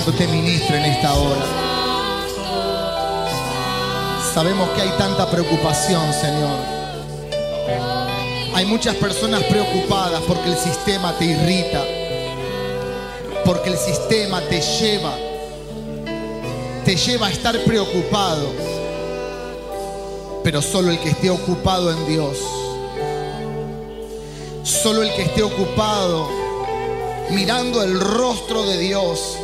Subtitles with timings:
[0.00, 1.44] Santo te ministre en esta hora.
[4.32, 6.56] Sabemos que hay tanta preocupación, Señor.
[8.54, 11.84] Hay muchas personas preocupadas porque el sistema te irrita,
[13.44, 15.12] porque el sistema te lleva,
[16.86, 18.46] te lleva a estar preocupado.
[20.42, 22.38] Pero solo el que esté ocupado en Dios,
[24.62, 26.26] solo el que esté ocupado
[27.32, 29.36] mirando el rostro de Dios,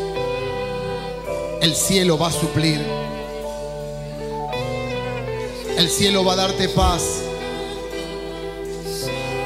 [1.67, 2.81] el cielo va a suplir.
[5.77, 7.03] El cielo va a darte paz.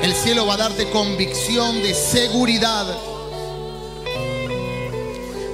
[0.02, 2.86] El cielo va a darte convicción de seguridad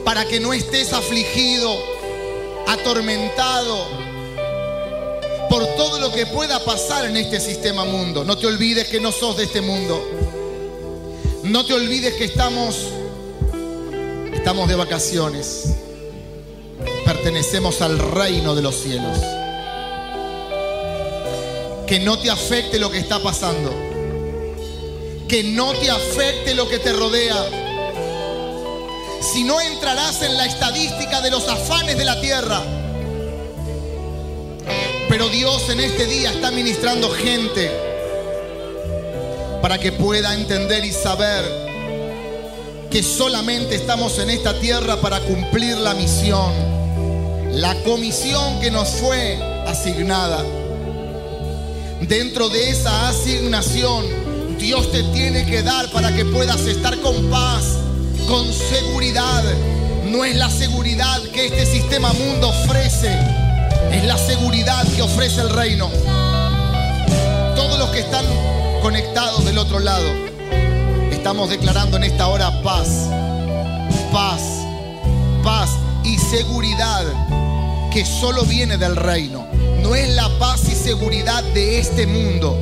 [0.05, 1.73] para que no estés afligido,
[2.67, 3.87] atormentado
[5.49, 8.25] por todo lo que pueda pasar en este sistema mundo.
[8.25, 10.05] No te olvides que no sos de este mundo.
[11.45, 12.89] No te olvides que estamos
[14.33, 15.86] estamos de vacaciones.
[17.27, 19.19] Pertenecemos al reino de los cielos.
[21.85, 23.75] Que no te afecte lo que está pasando.
[25.27, 27.35] Que no te afecte lo que te rodea.
[29.21, 32.63] Si no entrarás en la estadística de los afanes de la tierra.
[35.09, 37.73] Pero Dios en este día está ministrando gente
[39.61, 41.43] para que pueda entender y saber
[42.89, 46.76] que solamente estamos en esta tierra para cumplir la misión,
[47.57, 50.45] la comisión que nos fue asignada.
[52.03, 54.05] Dentro de esa asignación,
[54.59, 57.79] Dios te tiene que dar para que puedas estar con paz,
[58.29, 59.43] con seguridad.
[60.05, 63.19] No es la seguridad que este sistema mundo ofrece,
[63.91, 65.89] es la seguridad que ofrece el reino.
[67.55, 68.27] Todos los que están
[68.83, 70.07] conectados del otro lado,
[71.11, 73.09] estamos declarando en esta hora paz,
[74.13, 74.43] paz,
[75.43, 75.71] paz
[76.05, 77.07] y seguridad
[77.97, 79.47] que solo viene del reino.
[79.81, 82.55] No es la paz y seguridad de este mundo.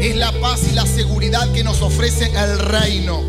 [0.00, 3.20] Es la paz y la seguridad que nos ofrece el reino.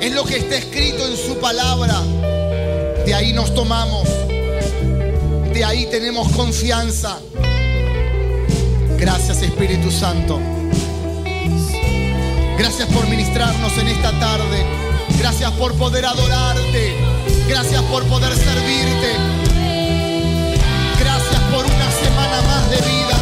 [0.00, 2.00] Es lo que está escrito en su palabra.
[3.04, 4.08] De ahí nos tomamos.
[5.52, 7.18] De ahí tenemos confianza.
[8.98, 10.38] Gracias Espíritu Santo.
[12.56, 14.64] Gracias por ministrarnos en esta tarde.
[15.18, 17.21] Gracias por poder adorarte.
[17.48, 19.16] Gracias por poder servirte.
[20.98, 23.16] Gracias por una semana más de vida.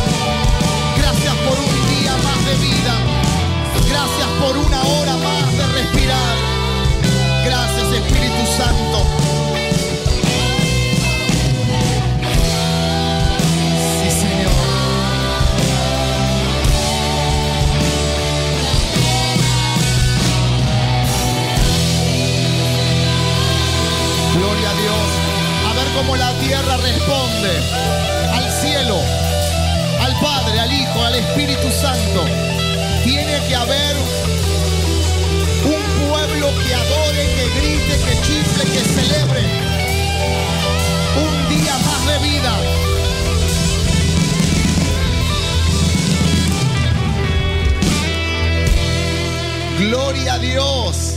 [0.99, 2.95] Gracias por un día más de vida.
[3.89, 6.37] Gracias por una hora más de respirar.
[7.45, 9.50] Gracias Espíritu Santo.
[24.89, 27.51] A ver cómo la tierra responde
[28.33, 28.97] al cielo,
[30.01, 32.25] al Padre, al Hijo, al Espíritu Santo.
[33.05, 33.97] Tiene que haber
[35.65, 39.41] un pueblo que adore, que grite, que chifle, que celebre.
[41.17, 42.53] Un día más de vida.
[49.79, 51.17] Gloria a Dios.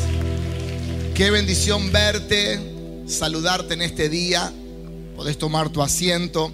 [1.14, 2.73] Qué bendición verte,
[3.08, 4.52] saludarte en este día.
[5.16, 6.52] Podés tomar tu asiento.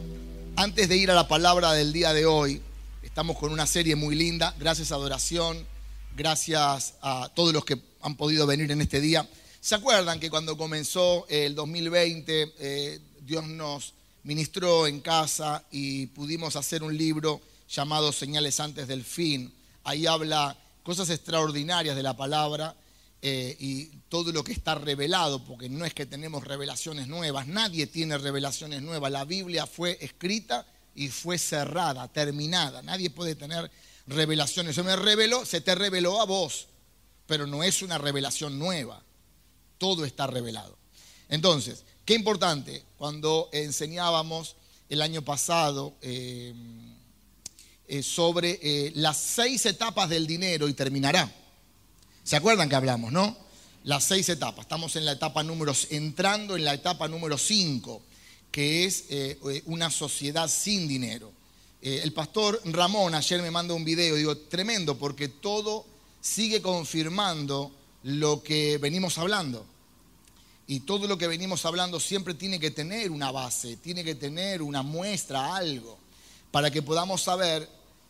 [0.55, 2.61] Antes de ir a la palabra del día de hoy,
[3.03, 4.53] estamos con una serie muy linda.
[4.59, 5.65] Gracias a Adoración,
[6.15, 9.27] gracias a todos los que han podido venir en este día.
[9.61, 13.93] ¿Se acuerdan que cuando comenzó el 2020, eh, Dios nos
[14.23, 19.53] ministró en casa y pudimos hacer un libro llamado Señales antes del fin?
[19.83, 22.75] Ahí habla cosas extraordinarias de la palabra
[23.21, 27.85] eh, y todo lo que está revelado, porque no es que tenemos revelaciones nuevas, nadie
[27.85, 29.11] tiene revelaciones nuevas.
[29.11, 32.81] La Biblia fue escrita y fue cerrada, terminada.
[32.81, 33.69] Nadie puede tener
[34.07, 34.73] revelaciones.
[34.73, 36.67] Se me reveló, se te reveló a vos,
[37.25, 39.03] pero no es una revelación nueva.
[39.77, 40.77] Todo está revelado.
[41.27, 44.55] Entonces, qué importante, cuando enseñábamos
[44.87, 46.53] el año pasado eh,
[47.85, 51.29] eh, sobre las seis etapas del dinero y terminará.
[52.29, 53.35] ¿Se acuerdan que hablamos, no?
[53.85, 54.65] Las seis etapas.
[54.65, 58.03] Estamos en la etapa número, entrando en la etapa número cinco,
[58.51, 61.31] que es eh, una sociedad sin dinero.
[61.81, 65.87] Eh, el pastor Ramón ayer me mandó un video, digo, tremendo, porque todo
[66.21, 67.71] sigue confirmando
[68.03, 69.65] lo que venimos hablando.
[70.67, 74.61] Y todo lo que venimos hablando siempre tiene que tener una base, tiene que tener
[74.61, 75.97] una muestra, algo,
[76.51, 77.67] para que podamos saber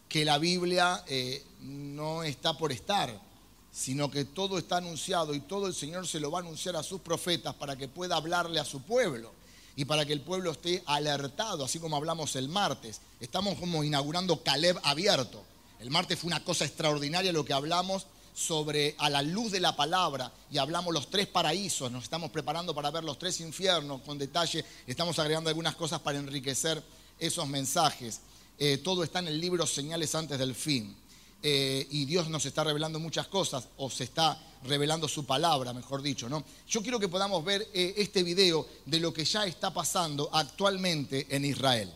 [0.10, 3.29] que la Biblia eh, no está por estar,
[3.72, 6.84] sino que todo está anunciado y todo el Señor se lo va a anunciar a
[6.84, 9.32] sus profetas para que pueda hablarle a su pueblo
[9.76, 13.00] y para que el pueblo esté alertado, así como hablamos el martes.
[13.20, 15.44] Estamos como inaugurando Caleb abierto.
[15.80, 19.76] El martes fue una cosa extraordinaria lo que hablamos sobre a la luz de la
[19.76, 24.18] palabra y hablamos los tres paraísos, nos estamos preparando para ver los tres infiernos con
[24.18, 26.82] detalle, estamos agregando algunas cosas para enriquecer
[27.20, 28.22] esos mensajes.
[28.58, 30.96] Eh, todo está en el libro Señales antes del fin.
[31.42, 36.02] Eh, y Dios nos está revelando muchas cosas, o se está revelando su palabra, mejor
[36.02, 36.44] dicho, ¿no?
[36.68, 41.28] Yo quiero que podamos ver eh, este video de lo que ya está pasando actualmente
[41.30, 41.94] en Israel.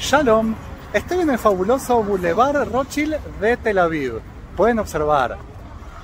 [0.00, 0.54] Shalom,
[0.92, 4.20] estoy en el fabuloso Boulevard Rothschild de Tel Aviv.
[4.56, 5.36] Pueden observar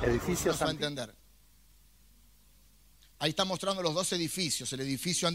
[0.02, 0.60] edificios.
[0.62, 1.14] a entender.
[3.20, 5.28] Ahí está mostrando los dos edificios, el edificio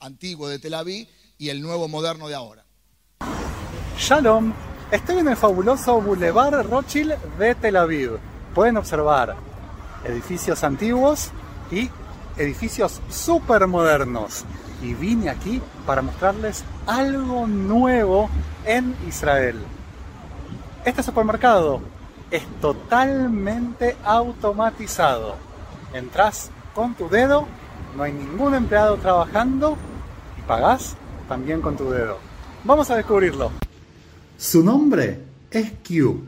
[0.00, 1.06] antiguo de Tel Aviv
[1.36, 2.64] y el nuevo moderno de ahora.
[3.98, 4.54] Shalom,
[4.92, 8.18] estoy en el fabuloso Boulevard Rothschild de Tel Aviv.
[8.54, 9.34] Pueden observar
[10.04, 11.30] edificios antiguos
[11.70, 11.90] y
[12.36, 14.44] edificios súper modernos.
[14.82, 18.28] Y vine aquí para mostrarles algo nuevo
[18.66, 19.58] en Israel.
[20.84, 21.80] Este supermercado
[22.30, 25.36] es totalmente automatizado.
[25.94, 27.46] Entras con tu dedo,
[27.96, 29.78] no hay ningún empleado trabajando
[30.38, 30.96] y pagás
[31.28, 32.18] también con tu dedo.
[32.64, 33.50] Vamos a descubrirlo.
[34.42, 35.18] Su nombre
[35.52, 36.20] es Q,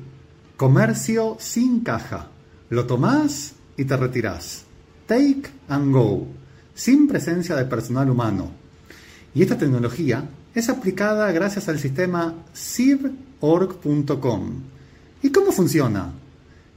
[0.56, 2.28] comercio sin caja.
[2.70, 4.62] Lo tomás y te retirás.
[5.08, 6.24] Take and go,
[6.76, 8.52] sin presencia de personal humano.
[9.34, 14.50] Y esta tecnología es aplicada gracias al sistema ciborg.com.
[15.20, 16.12] ¿Y cómo funciona?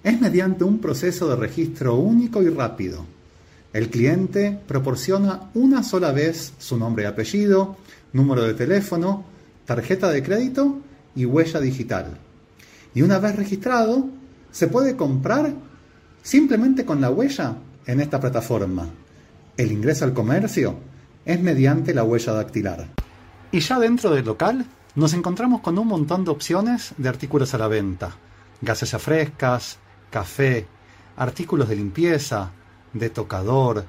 [0.04, 3.06] Es mediante un proceso de registro único y rápido.
[3.74, 7.78] El cliente proporciona una sola vez su nombre y apellido,
[8.12, 9.24] número de teléfono,
[9.68, 10.82] tarjeta de crédito
[11.18, 12.18] y huella digital.
[12.94, 14.08] Y una vez registrado,
[14.52, 15.52] se puede comprar
[16.22, 17.56] simplemente con la huella
[17.88, 18.88] en esta plataforma.
[19.58, 20.78] El ingreso al comercio
[21.26, 22.88] es mediante la huella dactilar.
[23.52, 27.58] Y ya dentro del local nos encontramos con un montón de opciones de artículos a
[27.58, 28.12] la venta.
[28.62, 29.80] Gases frescas,
[30.12, 30.68] café,
[31.16, 32.52] artículos de limpieza,
[32.94, 33.86] de tocador,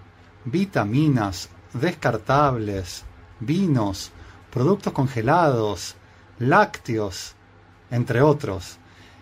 [0.47, 3.05] vitaminas, descartables,
[3.41, 4.13] vinos,
[4.51, 5.98] productos congelados,
[6.39, 7.35] lácteos,
[7.91, 8.79] entre otros.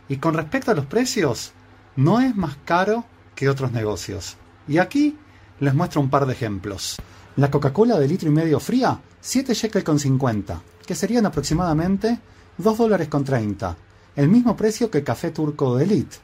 [0.09, 1.53] Y con respecto a los precios,
[1.97, 3.05] no es más caro
[3.35, 4.37] que otros negocios.
[4.69, 5.19] Y aquí
[5.61, 6.97] les muestro un par de ejemplos.
[7.37, 12.19] La Coca-Cola de litro y medio fría, 7 shekel con 50, que serían aproximadamente
[12.59, 13.77] 2 dólares con 30,
[14.17, 16.17] el mismo precio que el café turco de Elite.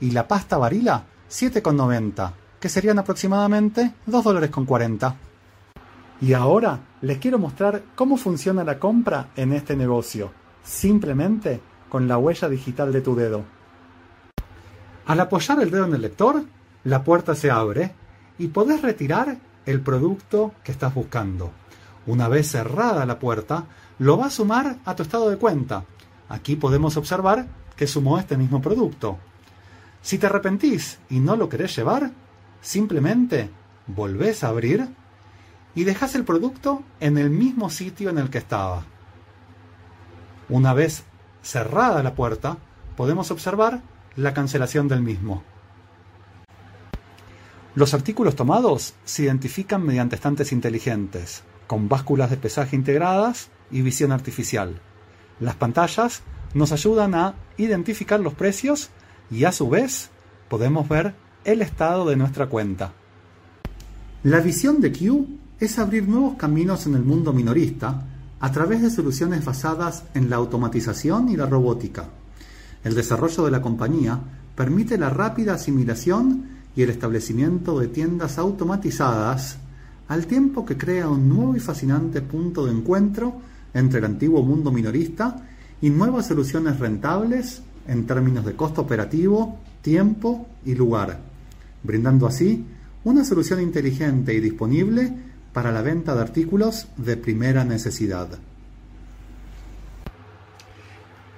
[0.00, 5.16] Y la pasta varila, 7,90, que serían aproximadamente 2 dólares con 40.
[6.22, 10.30] Y ahora les quiero mostrar cómo funciona la compra en este negocio,
[10.62, 13.42] simplemente con la huella digital de tu dedo.
[15.04, 16.44] Al apoyar el dedo en el lector,
[16.84, 17.92] la puerta se abre
[18.38, 19.36] y podés retirar
[19.66, 21.50] el producto que estás buscando.
[22.06, 23.64] Una vez cerrada la puerta,
[23.98, 25.84] lo va a sumar a tu estado de cuenta.
[26.28, 29.18] Aquí podemos observar que sumó este mismo producto.
[30.00, 32.12] Si te arrepentís y no lo querés llevar,
[32.60, 33.50] simplemente
[33.88, 34.88] volvés a abrir
[35.74, 38.84] y dejas el producto en el mismo sitio en el que estaba.
[40.48, 41.04] Una vez
[41.42, 42.58] cerrada la puerta,
[42.96, 43.80] podemos observar
[44.16, 45.42] la cancelación del mismo.
[47.74, 54.12] Los artículos tomados se identifican mediante estantes inteligentes, con básculas de pesaje integradas y visión
[54.12, 54.78] artificial.
[55.40, 58.90] Las pantallas nos ayudan a identificar los precios
[59.30, 60.10] y a su vez
[60.50, 61.14] podemos ver
[61.44, 62.92] el estado de nuestra cuenta.
[64.22, 65.26] La visión de Q
[65.64, 68.02] es abrir nuevos caminos en el mundo minorista
[68.40, 72.06] a través de soluciones basadas en la automatización y la robótica.
[72.82, 74.18] El desarrollo de la compañía
[74.56, 79.58] permite la rápida asimilación y el establecimiento de tiendas automatizadas
[80.08, 83.34] al tiempo que crea un nuevo y fascinante punto de encuentro
[83.72, 85.46] entre el antiguo mundo minorista
[85.80, 91.20] y nuevas soluciones rentables en términos de costo operativo, tiempo y lugar,
[91.84, 92.66] brindando así
[93.04, 98.28] una solución inteligente y disponible para la venta de artículos de primera necesidad.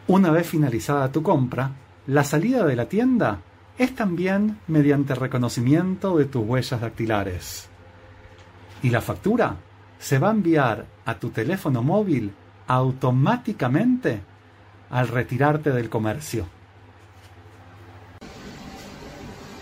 [0.07, 1.73] Una vez finalizada tu compra,
[2.07, 3.41] la salida de la tienda
[3.79, 7.69] es también mediante reconocimiento de tus huellas dactilares.
[8.83, 9.57] Y la factura
[9.99, 12.33] se va a enviar a tu teléfono móvil
[12.67, 14.21] automáticamente
[14.91, 16.47] al retirarte del comercio.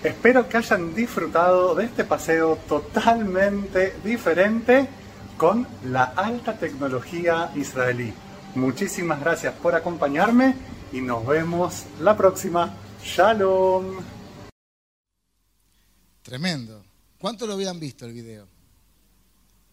[0.02, 4.88] Espero que hayan disfrutado de este paseo totalmente diferente
[5.36, 8.12] con la alta tecnología israelí.
[8.56, 10.56] Muchísimas gracias por acompañarme
[10.92, 12.74] y nos vemos la próxima.
[13.04, 14.00] Shalom.
[16.22, 16.84] Tremendo.
[17.16, 18.48] ¿Cuántos lo habían visto el video?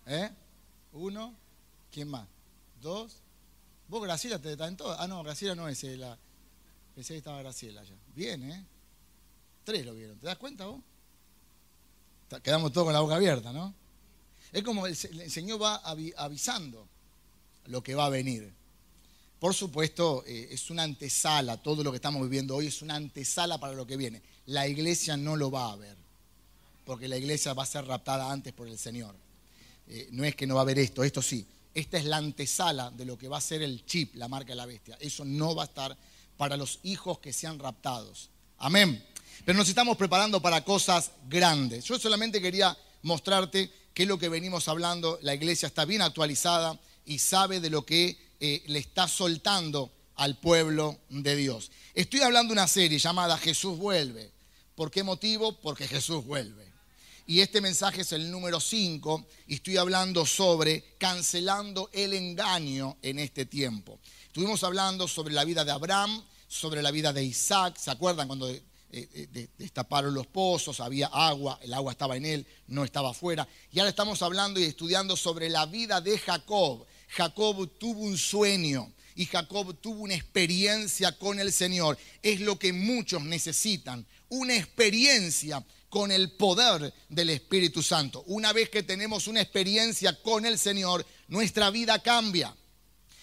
[0.06, 0.30] ¿Eh?
[0.92, 1.34] ¿Uno?
[1.92, 2.28] ¿Quién más?
[2.80, 3.24] ¿Dos?
[3.88, 4.96] ¿Vos, Graciela, te estás en todo?
[5.00, 6.16] Ah, no, Graciela no es la.
[6.94, 7.96] Pensé que estaba Graciela ya.
[8.14, 8.66] Bien, ¿eh?
[9.64, 10.18] Tres lo vieron.
[10.18, 10.82] ¿Te das cuenta vos?
[12.44, 13.74] Quedamos todos con la boca abierta, ¿no?
[14.52, 15.76] Es como el, Señor va
[16.18, 16.88] avisando
[17.66, 18.52] lo que va a venir.
[19.40, 23.58] Por supuesto, eh, es una antesala, todo lo que estamos viviendo hoy es una antesala
[23.58, 24.22] para lo que viene.
[24.48, 25.96] La iglesia no lo va a ver,
[26.86, 29.16] porque la iglesia va a ser raptada antes por el Señor.
[29.88, 31.46] Eh, no es que no va a haber esto, esto sí.
[31.74, 34.56] Esta es la antesala de lo que va a ser el chip, la marca de
[34.56, 34.98] la bestia.
[35.00, 35.96] Eso no va a estar
[36.36, 38.30] para los hijos que sean raptados.
[38.58, 39.04] Amén.
[39.46, 41.86] Pero nos estamos preparando para cosas grandes.
[41.86, 45.20] Yo solamente quería mostrarte qué es lo que venimos hablando.
[45.22, 50.38] La iglesia está bien actualizada y sabe de lo que eh, le está soltando al
[50.38, 51.72] pueblo de Dios.
[51.94, 54.32] Estoy hablando de una serie llamada Jesús vuelve.
[54.76, 55.60] ¿Por qué motivo?
[55.60, 56.70] Porque Jesús vuelve.
[57.26, 63.20] Y este mensaje es el número 5 y estoy hablando sobre cancelando el engaño en
[63.20, 64.00] este tiempo.
[64.26, 67.78] Estuvimos hablando sobre la vida de Abraham, sobre la vida de Isaac.
[67.78, 68.50] ¿Se acuerdan cuando
[68.90, 73.48] destaparon los pozos, había agua, el agua estaba en él, no estaba afuera.
[73.72, 76.86] Y ahora estamos hablando y estudiando sobre la vida de Jacob.
[77.10, 81.98] Jacob tuvo un sueño y Jacob tuvo una experiencia con el Señor.
[82.24, 88.24] Es lo que muchos necesitan, una experiencia con el poder del Espíritu Santo.
[88.28, 92.56] Una vez que tenemos una experiencia con el Señor, nuestra vida cambia.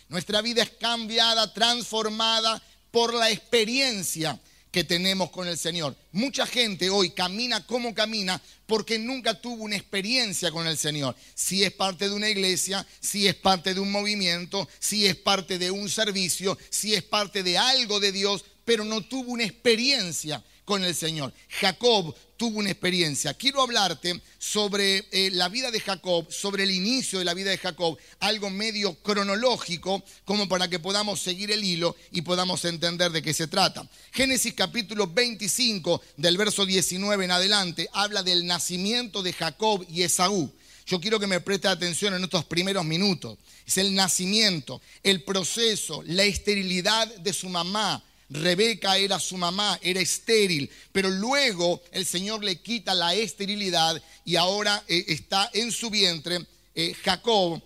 [0.08, 4.38] Nuestra vida es cambiada, transformada por la experiencia
[4.76, 5.96] que tenemos con el Señor.
[6.12, 11.16] Mucha gente hoy camina como camina porque nunca tuvo una experiencia con el Señor.
[11.34, 15.58] Si es parte de una iglesia, si es parte de un movimiento, si es parte
[15.58, 20.44] de un servicio, si es parte de algo de Dios, pero no tuvo una experiencia
[20.66, 21.32] con el Señor.
[21.48, 23.34] Jacob tuvo una experiencia.
[23.34, 27.58] Quiero hablarte sobre eh, la vida de Jacob, sobre el inicio de la vida de
[27.58, 33.22] Jacob, algo medio cronológico, como para que podamos seguir el hilo y podamos entender de
[33.22, 33.88] qué se trata.
[34.12, 40.52] Génesis capítulo 25, del verso 19 en adelante, habla del nacimiento de Jacob y Esaú.
[40.86, 43.38] Yo quiero que me preste atención en estos primeros minutos.
[43.66, 50.00] Es el nacimiento, el proceso, la esterilidad de su mamá, Rebeca era su mamá, era
[50.00, 55.90] estéril, pero luego el Señor le quita la esterilidad y ahora eh, está en su
[55.90, 57.62] vientre eh, Jacob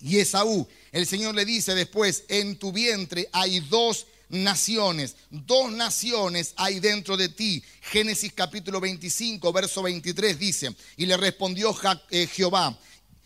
[0.00, 0.68] y Esaú.
[0.92, 7.16] El Señor le dice después, en tu vientre hay dos naciones, dos naciones hay dentro
[7.16, 7.62] de ti.
[7.80, 11.74] Génesis capítulo 25, verso 23 dice, y le respondió
[12.10, 12.78] eh, Jehová,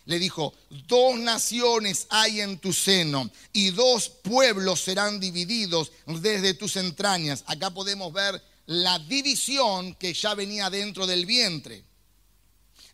[0.05, 0.53] le dijo,
[0.87, 7.43] dos naciones hay en tu seno y dos pueblos serán divididos desde tus entrañas.
[7.47, 11.83] Acá podemos ver la división que ya venía dentro del vientre.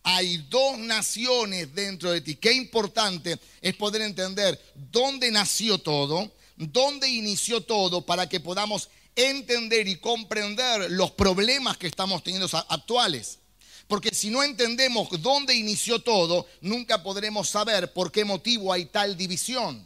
[0.04, 2.36] Hay dos naciones dentro de ti.
[2.36, 9.88] Qué importante es poder entender dónde nació todo, dónde inició todo, para que podamos entender
[9.88, 13.39] y comprender los problemas que estamos teniendo actuales.
[13.90, 19.18] Porque si no entendemos dónde inició todo, nunca podremos saber por qué motivo hay tal
[19.18, 19.84] división.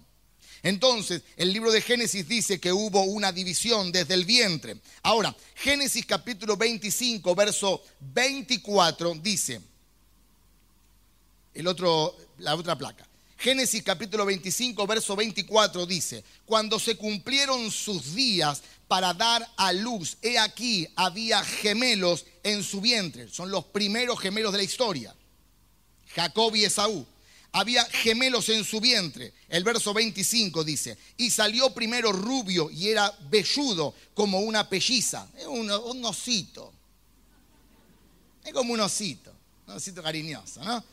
[0.62, 4.76] Entonces, el libro de Génesis dice que hubo una división desde el vientre.
[5.04, 9.62] Ahora, Génesis capítulo 25, verso 24 dice,
[11.54, 13.08] el otro, la otra placa.
[13.38, 18.64] Génesis capítulo 25, verso 24 dice, cuando se cumplieron sus días
[18.94, 23.28] para dar a luz, he aquí había gemelos en su vientre.
[23.28, 25.16] Son los primeros gemelos de la historia.
[26.14, 27.04] Jacob y Esaú.
[27.54, 29.34] Había gemelos en su vientre.
[29.50, 35.28] El verso 25 dice, y salió primero rubio y era velludo como una pelliza.
[35.40, 36.72] Es un, un osito.
[38.44, 39.34] Es como un osito.
[39.66, 40.84] Un osito cariñoso, ¿no?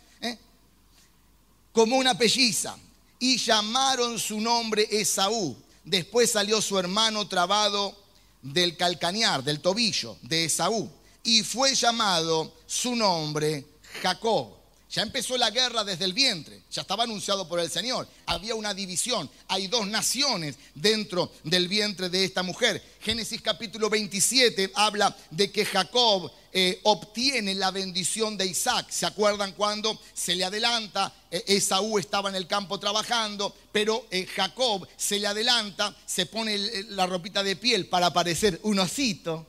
[1.73, 2.78] como una pelliza,
[3.19, 5.54] y llamaron su nombre Esaú.
[5.84, 7.96] Después salió su hermano trabado
[8.42, 10.90] del calcañar, del tobillo de Esaú,
[11.22, 13.66] y fue llamado su nombre
[14.02, 14.59] Jacob.
[14.90, 18.09] Ya empezó la guerra desde el vientre, ya estaba anunciado por el Señor.
[18.26, 22.82] Había una división, hay dos naciones dentro del vientre de esta mujer.
[23.00, 28.90] Génesis capítulo 27 habla de que Jacob eh, obtiene la bendición de Isaac.
[28.90, 31.14] ¿Se acuerdan cuando se le adelanta?
[31.30, 36.59] Eh, Esaú estaba en el campo trabajando, pero eh, Jacob se le adelanta, se pone
[36.88, 39.47] la ropita de piel para parecer un osito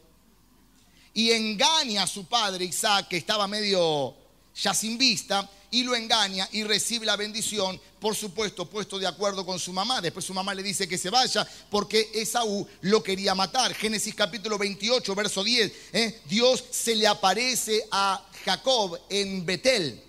[1.15, 4.20] y engaña a su padre Isaac, que estaba medio
[4.55, 9.46] ya sin vista, y lo engaña y recibe la bendición, por supuesto, puesto de acuerdo
[9.46, 10.01] con su mamá.
[10.01, 13.74] Después su mamá le dice que se vaya porque Esaú lo quería matar.
[13.74, 15.72] Génesis capítulo 28, verso 10.
[15.93, 16.22] ¿eh?
[16.25, 20.03] Dios se le aparece a Jacob en Betel.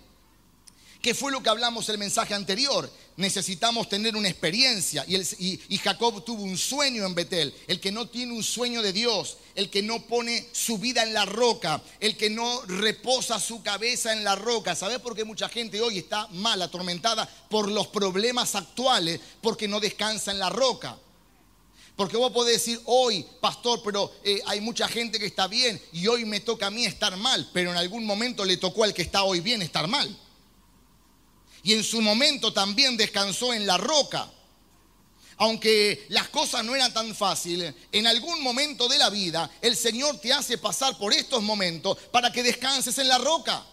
[1.01, 2.89] ¿Qué fue lo que hablamos el mensaje anterior?
[3.15, 5.05] Necesitamos tener una experiencia.
[5.07, 7.53] Y, Jacob tuvo un sueño en Betel.
[7.67, 11.13] El que no tiene un sueño de Dios, el que no pone su vida en
[11.13, 14.75] la roca, el que no reposa su cabeza en la roca.
[14.75, 19.19] ¿Sabes por qué mucha gente hoy está mal, atormentada por los problemas actuales?
[19.41, 20.97] Porque no descansa en la roca.
[21.95, 26.07] Porque vos podés decir hoy, pastor, pero eh, hay mucha gente que está bien y
[26.07, 29.03] hoy me toca a mí estar mal, pero en algún momento le tocó al que
[29.03, 30.17] está hoy bien estar mal
[31.63, 34.29] y en su momento también descansó en la roca.
[35.37, 40.19] Aunque las cosas no eran tan fáciles, en algún momento de la vida el Señor
[40.19, 43.65] te hace pasar por estos momentos para que descanses en la roca.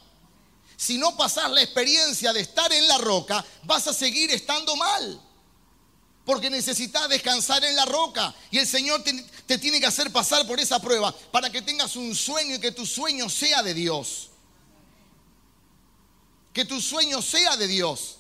[0.76, 5.20] Si no pasas la experiencia de estar en la roca, vas a seguir estando mal.
[6.24, 8.34] Porque necesitas descansar en la roca.
[8.50, 9.12] Y el Señor te,
[9.46, 12.72] te, tiene que hacer pasar por esa prueba para que tengas un sueño y que
[12.72, 14.29] tu sueño sea de Dios
[16.52, 18.16] que tu sueño sea de Dios.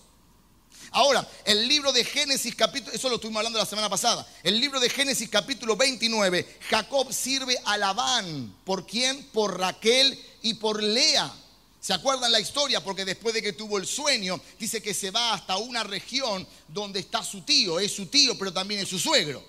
[0.92, 4.80] Ahora, el libro de Génesis capítulo, eso lo estuvimos hablando la semana pasada, el libro
[4.80, 8.56] de Génesis capítulo 29, Jacob sirve a Labán.
[8.64, 9.22] ¿Por quién?
[9.26, 11.32] Por Raquel y por Lea.
[11.80, 12.82] ¿Se acuerdan la historia?
[12.82, 17.00] Porque después de que tuvo el sueño, dice que se va hasta una región donde
[17.00, 19.42] está su tío, es su tío, pero también es su suegro.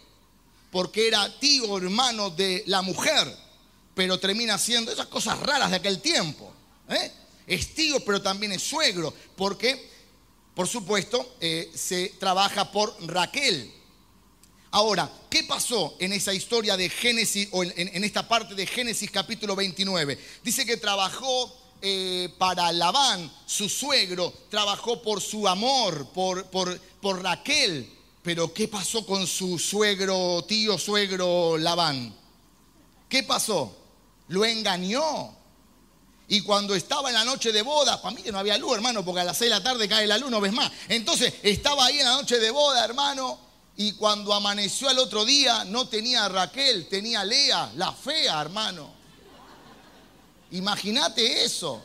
[0.72, 3.36] Porque era tío hermano de la mujer,
[3.96, 6.54] pero termina siendo esas cosas raras de aquel tiempo.
[6.88, 7.12] ¿eh?
[7.54, 9.90] Es tío, pero también es suegro, porque,
[10.56, 13.70] por supuesto, eh, se trabaja por Raquel.
[14.72, 19.54] Ahora, ¿qué pasó en esa historia de Génesis, o en, esta parte de Génesis capítulo
[19.54, 20.18] 29?
[20.42, 27.22] Dice que trabajó eh, para Labán, su suegro, trabajó por su amor, por, por, por
[27.22, 27.90] Raquel.
[28.24, 32.16] Pero ¿qué pasó con su suegro, tío, suegro Labán?
[33.10, 33.76] ¿Qué pasó?
[34.30, 35.41] Lo engañó.
[36.32, 39.04] Y cuando estaba en la noche de boda, para mí que no había luz, hermano,
[39.04, 40.72] porque a las 6 de la tarde cae la luz, no ves más.
[40.88, 43.38] Entonces estaba ahí en la noche de boda, hermano,
[43.76, 48.40] y cuando amaneció al otro día no tenía a Raquel, tenía a Lea, la fea,
[48.40, 48.94] hermano.
[50.52, 51.84] Imagínate eso.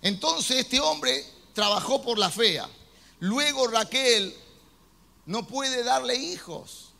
[0.00, 2.66] Entonces este hombre trabajó por la fea.
[3.20, 4.34] Luego Raquel
[5.26, 6.94] no puede darle hijos.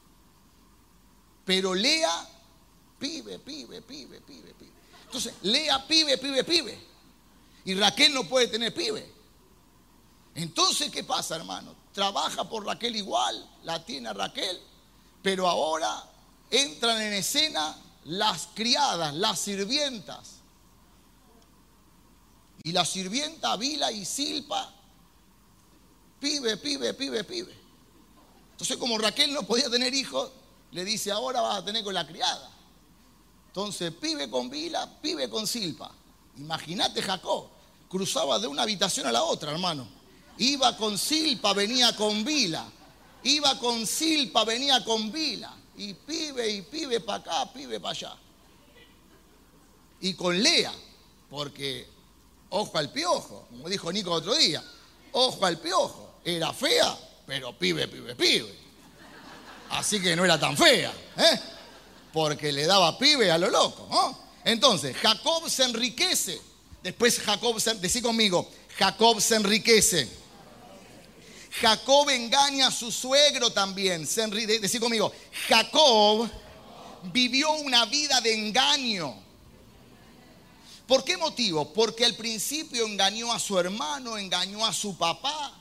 [1.46, 2.28] Pero Lea
[2.98, 4.54] Pibe, pibe, pibe, pibe.
[5.16, 6.78] Entonces, Lea pibe, pibe, pibe.
[7.64, 9.10] Y Raquel no puede tener pibe.
[10.34, 11.74] Entonces, ¿qué pasa, hermano?
[11.94, 14.60] Trabaja por Raquel igual, la tiene Raquel,
[15.22, 16.04] pero ahora
[16.50, 17.74] entran en escena
[18.04, 20.34] las criadas, las sirvientas.
[22.62, 24.70] Y la sirvienta Vila y Silpa,
[26.20, 27.58] pibe, pibe, pibe, pibe.
[28.50, 30.30] Entonces, como Raquel no podía tener hijos,
[30.72, 32.55] le dice, ahora vas a tener con la criada.
[33.56, 35.90] Entonces, pibe con Vila, pibe con Silpa.
[36.36, 37.48] Imagínate Jacob,
[37.88, 39.88] cruzaba de una habitación a la otra, hermano.
[40.36, 42.68] Iba con Silpa, venía con Vila.
[43.22, 45.56] Iba con Silpa, venía con Vila.
[45.74, 48.14] Y pibe y pibe para acá, pibe para allá.
[50.02, 50.74] Y con Lea,
[51.30, 51.88] porque
[52.50, 54.62] ojo al piojo, como dijo Nico otro día,
[55.12, 56.16] ojo al piojo.
[56.22, 56.94] Era fea,
[57.26, 58.54] pero pibe, pibe, pibe.
[59.70, 60.92] Así que no era tan fea.
[61.16, 61.55] ¿eh?
[62.16, 63.86] Porque le daba pibe a lo loco.
[64.42, 66.40] Entonces, Jacob se enriquece.
[66.82, 70.08] Después Jacob, se, decí conmigo, Jacob se enriquece.
[71.60, 74.06] Jacob engaña a su suegro también.
[74.06, 75.12] Se decí conmigo,
[75.46, 76.26] Jacob
[77.12, 79.14] vivió una vida de engaño.
[80.86, 81.70] ¿Por qué motivo?
[81.70, 85.52] Porque al principio engañó a su hermano, engañó a su papá.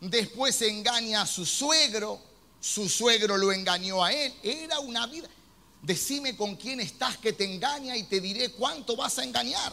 [0.00, 2.20] Después engaña a su suegro.
[2.60, 4.32] Su suegro lo engañó a él.
[4.44, 5.28] Era una vida.
[5.86, 9.72] Decime con quién estás que te engaña y te diré cuánto vas a engañar.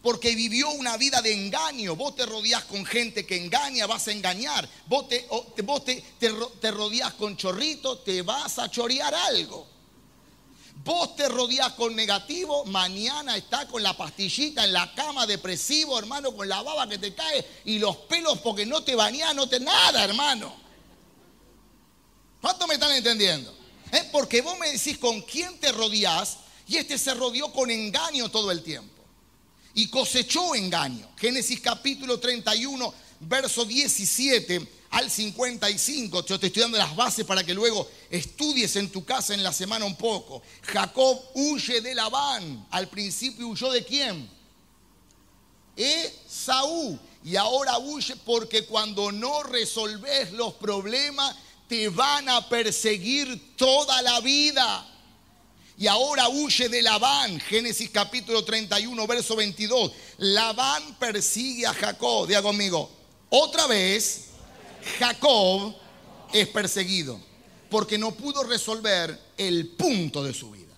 [0.00, 1.96] Porque vivió una vida de engaño.
[1.96, 4.68] Vos te rodeás con gente que engaña, vas a engañar.
[4.86, 5.26] Vos te,
[5.64, 9.66] vos te, te, rodeás con chorritos, te vas a chorear algo.
[10.84, 16.32] Vos te rodeás con negativo, mañana está con la pastillita en la cama depresivo, hermano,
[16.32, 19.58] con la baba que te cae y los pelos porque no te bañás, no te
[19.58, 20.54] nada, hermano.
[22.40, 23.59] ¿Cuánto me están entendiendo?
[23.92, 24.08] ¿Eh?
[24.12, 28.50] Porque vos me decís con quién te rodeás y este se rodeó con engaño todo
[28.50, 29.02] el tiempo.
[29.74, 31.08] Y cosechó engaño.
[31.16, 36.24] Génesis capítulo 31, verso 17 al 55.
[36.26, 39.52] Yo te estoy dando las bases para que luego estudies en tu casa en la
[39.52, 40.42] semana un poco.
[40.62, 42.66] Jacob huye de Labán.
[42.70, 44.28] Al principio huyó de quién?
[45.76, 46.98] Esaú.
[47.24, 51.36] Y ahora huye porque cuando no resolves los problemas,
[51.70, 54.84] te van a perseguir toda la vida.
[55.78, 57.38] Y ahora huye de Labán.
[57.38, 59.92] Génesis capítulo 31, verso 22.
[60.18, 62.26] Labán persigue a Jacob.
[62.26, 62.90] Diga conmigo,
[63.28, 64.30] otra vez
[64.98, 65.72] Jacob
[66.32, 67.20] es perseguido
[67.70, 70.74] porque no pudo resolver el punto de su vida,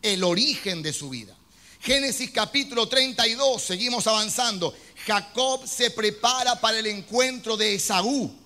[0.00, 1.36] el origen de su vida.
[1.82, 4.74] Génesis capítulo 32, seguimos avanzando.
[5.04, 8.45] Jacob se prepara para el encuentro de Esaú.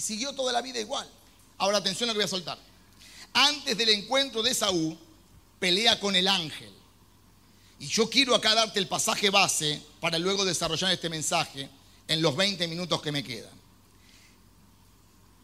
[0.00, 1.08] Siguió toda la vida igual.
[1.58, 2.58] Ahora atención a lo voy a soltar.
[3.32, 4.96] Antes del encuentro de Esaú,
[5.58, 6.72] pelea con el ángel.
[7.78, 11.68] Y yo quiero acá darte el pasaje base para luego desarrollar este mensaje
[12.08, 13.52] en los 20 minutos que me quedan.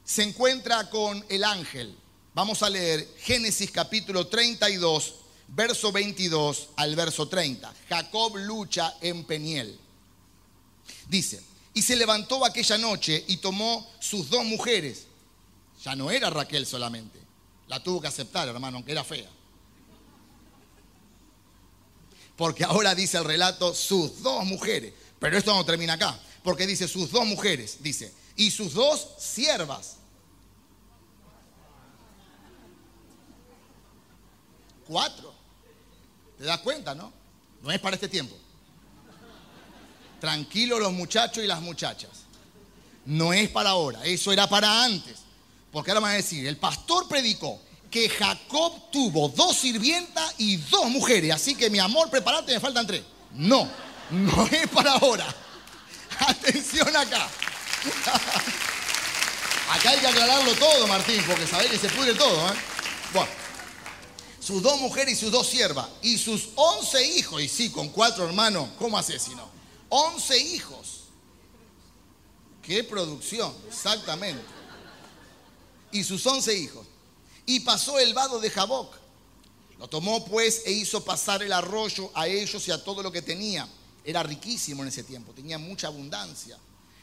[0.04, 1.96] Se encuentra con el ángel.
[2.34, 5.14] Vamos a leer Génesis capítulo 32,
[5.48, 7.72] verso 22 al verso 30.
[7.88, 9.78] Jacob lucha en Peniel.
[11.08, 11.42] Dice,
[11.74, 15.06] y se levantó aquella noche y tomó sus dos mujeres.
[15.82, 17.18] Ya no era Raquel solamente.
[17.68, 19.30] La tuvo que aceptar, hermano, aunque era fea.
[22.36, 24.92] Porque ahora dice el relato sus dos mujeres.
[25.18, 26.18] Pero esto no termina acá.
[26.42, 27.78] Porque dice sus dos mujeres.
[27.80, 29.96] Dice, y sus dos siervas.
[34.86, 35.32] Cuatro.
[36.36, 37.12] ¿Te das cuenta, no?
[37.62, 38.36] No es para este tiempo.
[40.22, 42.10] Tranquilo los muchachos y las muchachas.
[43.06, 45.16] No es para ahora, eso era para antes.
[45.72, 50.88] Porque ahora van a decir, el pastor predicó que Jacob tuvo dos sirvientas y dos
[50.90, 51.32] mujeres.
[51.32, 53.02] Así que mi amor, prepárate, me faltan tres.
[53.32, 53.68] No,
[54.12, 55.26] no es para ahora.
[56.20, 57.28] Atención acá.
[59.72, 62.48] Acá hay que aclararlo todo, Martín, porque sabéis que se pudre todo.
[62.48, 62.54] ¿eh?
[63.12, 63.30] Bueno,
[64.38, 68.24] sus dos mujeres y sus dos siervas, y sus once hijos, y sí, con cuatro
[68.24, 69.61] hermanos, ¿cómo hace si no?
[69.94, 71.02] Once hijos.
[72.62, 74.42] Qué producción, exactamente.
[75.90, 76.86] Y sus once hijos.
[77.44, 78.96] Y pasó el vado de Jaboc.
[79.78, 83.20] Lo tomó pues e hizo pasar el arroyo a ellos y a todo lo que
[83.20, 83.68] tenía.
[84.02, 86.56] Era riquísimo en ese tiempo, tenía mucha abundancia.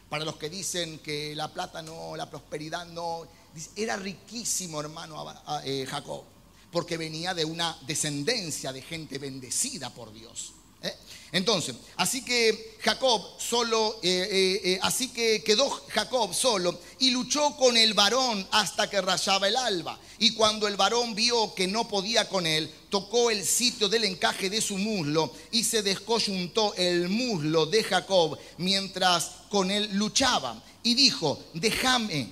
[0.10, 3.28] Para los que dicen que la plata no, la prosperidad no,
[3.75, 5.23] era riquísimo hermano
[5.63, 6.23] eh, Jacob,
[6.71, 10.54] porque venía de una descendencia de gente bendecida por Dios.
[10.82, 10.94] ¿Eh?
[11.32, 17.78] Entonces, así que Jacob solo, eh, eh, así que quedó Jacob solo y luchó con
[17.78, 20.00] el varón hasta que rayaba el alba.
[20.18, 24.50] Y cuando el varón vio que no podía con él, tocó el sitio del encaje
[24.50, 30.62] de su muslo y se descoyuntó el muslo de Jacob mientras con él luchaba.
[30.82, 32.28] Y dijo, déjame,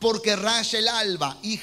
[0.00, 1.38] porque raya el alba.
[1.42, 1.58] y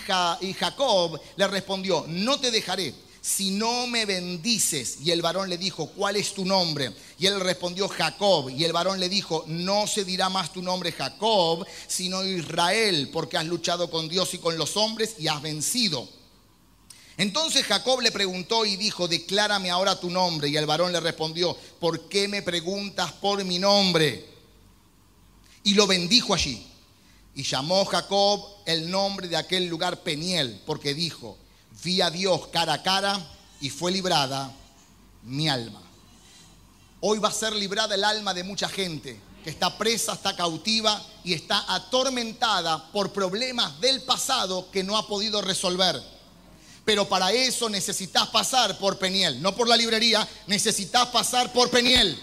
[0.54, 4.98] Jacob le respondió, no te dejaré si no me bendices.
[5.04, 6.94] Y el varón le dijo, ¿cuál es tu nombre?
[7.18, 8.50] Y él respondió, Jacob.
[8.50, 13.38] Y el varón le dijo, no se dirá más tu nombre Jacob, sino Israel, porque
[13.38, 16.08] has luchado con Dios y con los hombres y has vencido.
[17.18, 20.48] Entonces Jacob le preguntó y dijo, declárame ahora tu nombre.
[20.48, 24.26] Y el varón le respondió, ¿por qué me preguntas por mi nombre?
[25.64, 26.66] Y lo bendijo allí.
[27.36, 31.38] Y llamó Jacob el nombre de aquel lugar Peniel, porque dijo,
[31.84, 33.20] vi a Dios cara a cara
[33.62, 34.52] y fue librada
[35.24, 35.82] mi alma.
[37.02, 41.02] Hoy va a ser librada el alma de mucha gente que está presa, está cautiva
[41.24, 46.02] y está atormentada por problemas del pasado que no ha podido resolver.
[46.84, 52.18] Pero para eso necesitas pasar por Peniel, no por la librería, necesitas pasar por Peniel.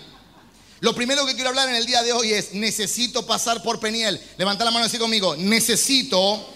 [0.80, 4.20] Lo primero que quiero hablar en el día de hoy es, necesito pasar por Peniel.
[4.36, 6.46] Levanta la mano así conmigo, necesito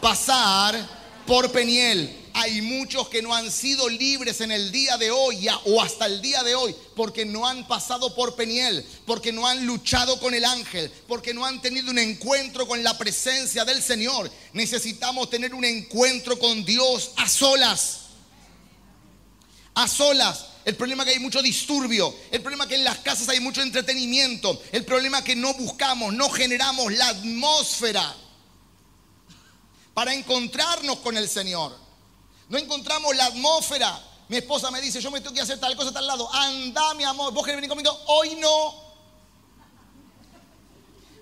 [0.00, 0.78] pasar
[1.26, 5.80] por Peniel hay muchos que no han sido libres en el día de hoy o
[5.80, 10.20] hasta el día de hoy porque no han pasado por Peniel, porque no han luchado
[10.20, 14.30] con el ángel, porque no han tenido un encuentro con la presencia del Señor.
[14.52, 18.00] Necesitamos tener un encuentro con Dios a solas.
[19.72, 20.44] A solas.
[20.66, 22.14] El problema es que hay mucho disturbio.
[22.30, 24.62] El problema es que en las casas hay mucho entretenimiento.
[24.72, 28.14] El problema es que no buscamos, no generamos la atmósfera
[29.94, 31.85] para encontrarnos con el Señor.
[32.48, 34.00] No encontramos la atmósfera.
[34.28, 36.32] Mi esposa me dice, yo me tengo que hacer tal cosa tal lado.
[36.32, 37.96] Anda, mi amor, vos querés venir conmigo.
[38.06, 38.86] Hoy no.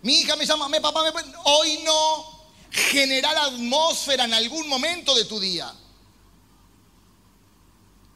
[0.02, 1.10] Mi hija me llama, mi papá me...
[1.44, 2.34] Hoy no.
[2.70, 5.72] Generar atmósfera en algún momento de tu día.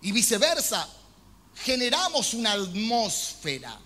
[0.02, 0.88] Y viceversa.
[1.56, 3.78] Generamos una atmósfera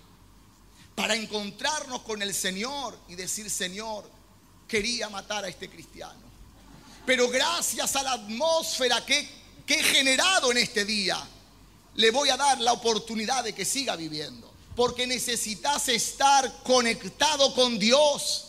[0.95, 4.09] para encontrarnos con el Señor y decir, Señor,
[4.67, 6.32] quería matar a este cristiano
[7.05, 11.17] pero gracias a la atmósfera que, he generado en este día,
[11.95, 14.51] le voy a dar la oportunidad de que siga viviendo.
[14.75, 18.45] Porque necesitas estar conectado con Dios.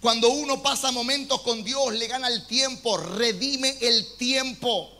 [0.00, 4.90] Cuando uno pasa momentos con Dios, le gana el tiempo, redime el tiempo.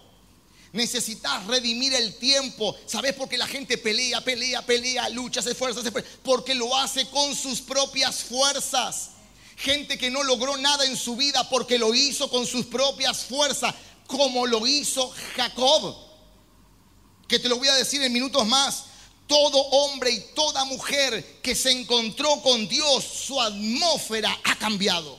[0.73, 2.77] Necesitas redimir el tiempo.
[2.87, 5.81] ¿Sabes por qué la gente pelea, pelea, pelea, lucha, se esfuerza?
[6.23, 9.11] Porque lo hace con sus propias fuerzas.
[9.57, 13.75] Gente que no logró nada en su vida porque lo hizo con sus propias fuerzas,
[14.07, 15.97] como lo hizo Jacob.
[17.27, 18.85] Que te lo voy a decir en minutos más.
[19.27, 25.19] Todo hombre y toda mujer que se encontró con Dios, su atmósfera ha cambiado.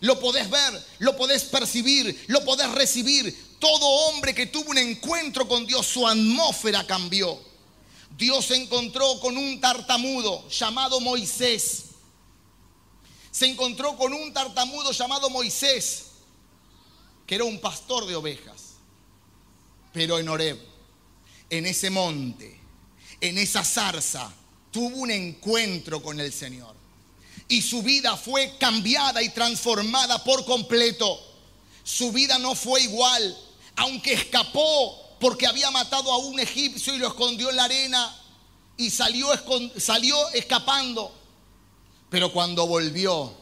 [0.00, 3.56] Lo podés ver, lo podés percibir, lo podés recibir.
[3.58, 7.40] Todo hombre que tuvo un encuentro con Dios, su atmósfera cambió.
[8.16, 11.93] Dios se encontró con un tartamudo llamado Moisés.
[13.34, 16.04] Se encontró con un tartamudo llamado Moisés,
[17.26, 18.74] que era un pastor de ovejas.
[19.92, 20.56] Pero en Horeb,
[21.50, 22.60] en ese monte,
[23.20, 24.32] en esa zarza,
[24.70, 26.76] tuvo un encuentro con el Señor.
[27.48, 31.20] Y su vida fue cambiada y transformada por completo.
[31.82, 33.36] Su vida no fue igual
[33.74, 38.16] aunque escapó porque había matado a un egipcio y lo escondió en la arena
[38.76, 39.26] y salió,
[39.76, 41.23] salió escapando.
[42.10, 43.32] Pero cuando volvió,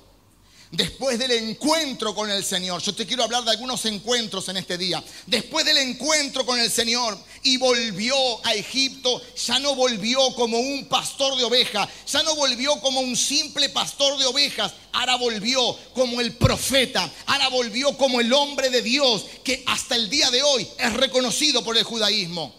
[0.73, 4.79] después del encuentro con el Señor, yo te quiero hablar de algunos encuentros en este
[4.79, 10.59] día, después del encuentro con el Señor y volvió a Egipto, ya no volvió como
[10.59, 15.77] un pastor de ovejas, ya no volvió como un simple pastor de ovejas, ahora volvió
[15.93, 20.43] como el profeta, ahora volvió como el hombre de Dios que hasta el día de
[20.43, 22.55] hoy es reconocido por el judaísmo.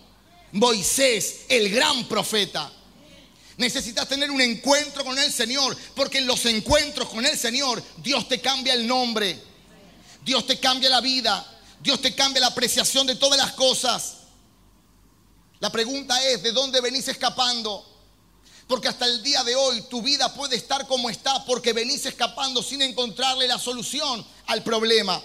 [0.52, 2.72] Moisés, el gran profeta.
[3.58, 8.28] Necesitas tener un encuentro con el Señor, porque en los encuentros con el Señor Dios
[8.28, 9.42] te cambia el nombre,
[10.24, 11.46] Dios te cambia la vida,
[11.80, 14.16] Dios te cambia la apreciación de todas las cosas.
[15.60, 17.90] La pregunta es, ¿de dónde venís escapando?
[18.68, 22.64] Porque hasta el día de hoy tu vida puede estar como está porque venís escapando
[22.64, 25.22] sin encontrarle la solución al problema.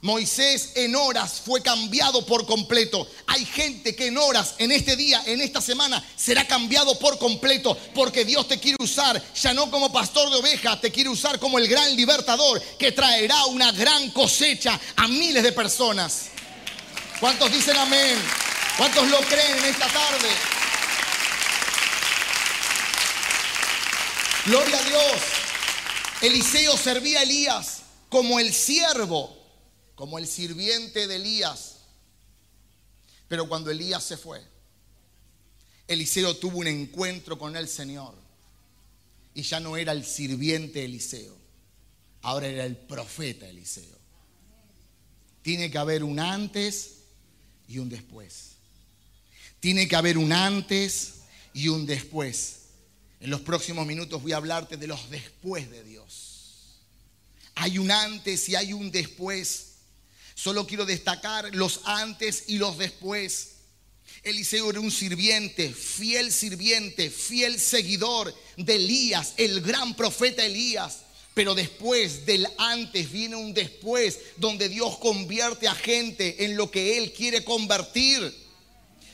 [0.00, 3.08] Moisés en horas fue cambiado por completo.
[3.26, 7.76] Hay gente que en horas, en este día, en esta semana, será cambiado por completo
[7.94, 11.58] porque Dios te quiere usar, ya no como pastor de ovejas, te quiere usar como
[11.58, 16.26] el gran libertador que traerá una gran cosecha a miles de personas.
[17.18, 18.16] ¿Cuántos dicen amén?
[18.76, 20.28] ¿Cuántos lo creen en esta tarde?
[24.46, 25.22] Gloria a Dios.
[26.22, 29.37] Eliseo servía a Elías como el siervo
[29.98, 31.78] como el sirviente de Elías.
[33.26, 34.40] Pero cuando Elías se fue,
[35.88, 38.14] Eliseo tuvo un encuentro con el Señor.
[39.34, 41.36] Y ya no era el sirviente Eliseo,
[42.22, 43.98] ahora era el profeta Eliseo.
[45.42, 46.98] Tiene que haber un antes
[47.66, 48.52] y un después.
[49.58, 52.66] Tiene que haber un antes y un después.
[53.18, 56.84] En los próximos minutos voy a hablarte de los después de Dios.
[57.56, 59.67] Hay un antes y hay un después
[60.38, 63.54] Solo quiero destacar los antes y los después.
[64.22, 70.98] Eliseo era un sirviente, fiel sirviente, fiel seguidor de Elías, el gran profeta Elías.
[71.34, 76.98] Pero después del antes viene un después donde Dios convierte a gente en lo que
[76.98, 78.32] Él quiere convertir.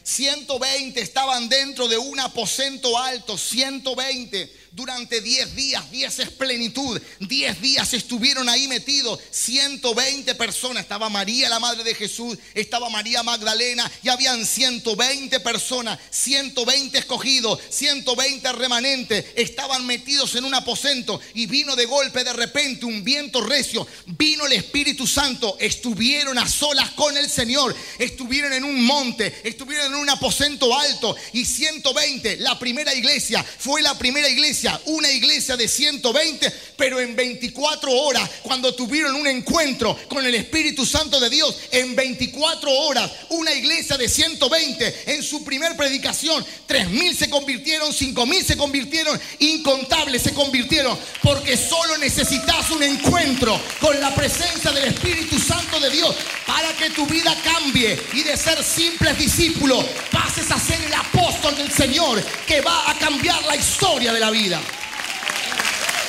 [0.02, 7.60] 120 estaban dentro de un aposento alto, 120 durante 10 días, 10 es plenitud, 10
[7.60, 13.88] días estuvieron ahí metidos, 120 personas, estaba María la madre de Jesús, estaba María Magdalena
[14.02, 21.76] y habían 120 personas, 120 escogidos, 120 remanentes, estaban metidos en un aposento y vino
[21.76, 27.16] de golpe de repente un viento recio, vino el Espíritu Santo, estuvieron a solas con
[27.16, 31.14] el Señor, estuvieron en un monte, estuvieron en un aposento alto.
[31.32, 37.14] Y 120, la primera iglesia, fue la primera iglesia una iglesia de 120, pero en
[37.14, 43.10] 24 horas, cuando tuvieron un encuentro con el Espíritu Santo de Dios, en 24 horas,
[43.30, 50.22] una iglesia de 120, en su primer predicación, 3.000 se convirtieron, 5.000 se convirtieron, incontables
[50.22, 56.14] se convirtieron, porque solo necesitas un encuentro con la presencia del Espíritu Santo de Dios
[56.46, 61.56] para que tu vida cambie y de ser simples discípulos pases a ser el apóstol
[61.56, 64.53] del Señor que va a cambiar la historia de la vida.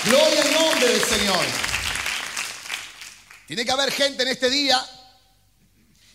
[0.06, 1.46] Gloria al nombre del Señor.
[3.48, 4.84] Tiene que haber gente en este día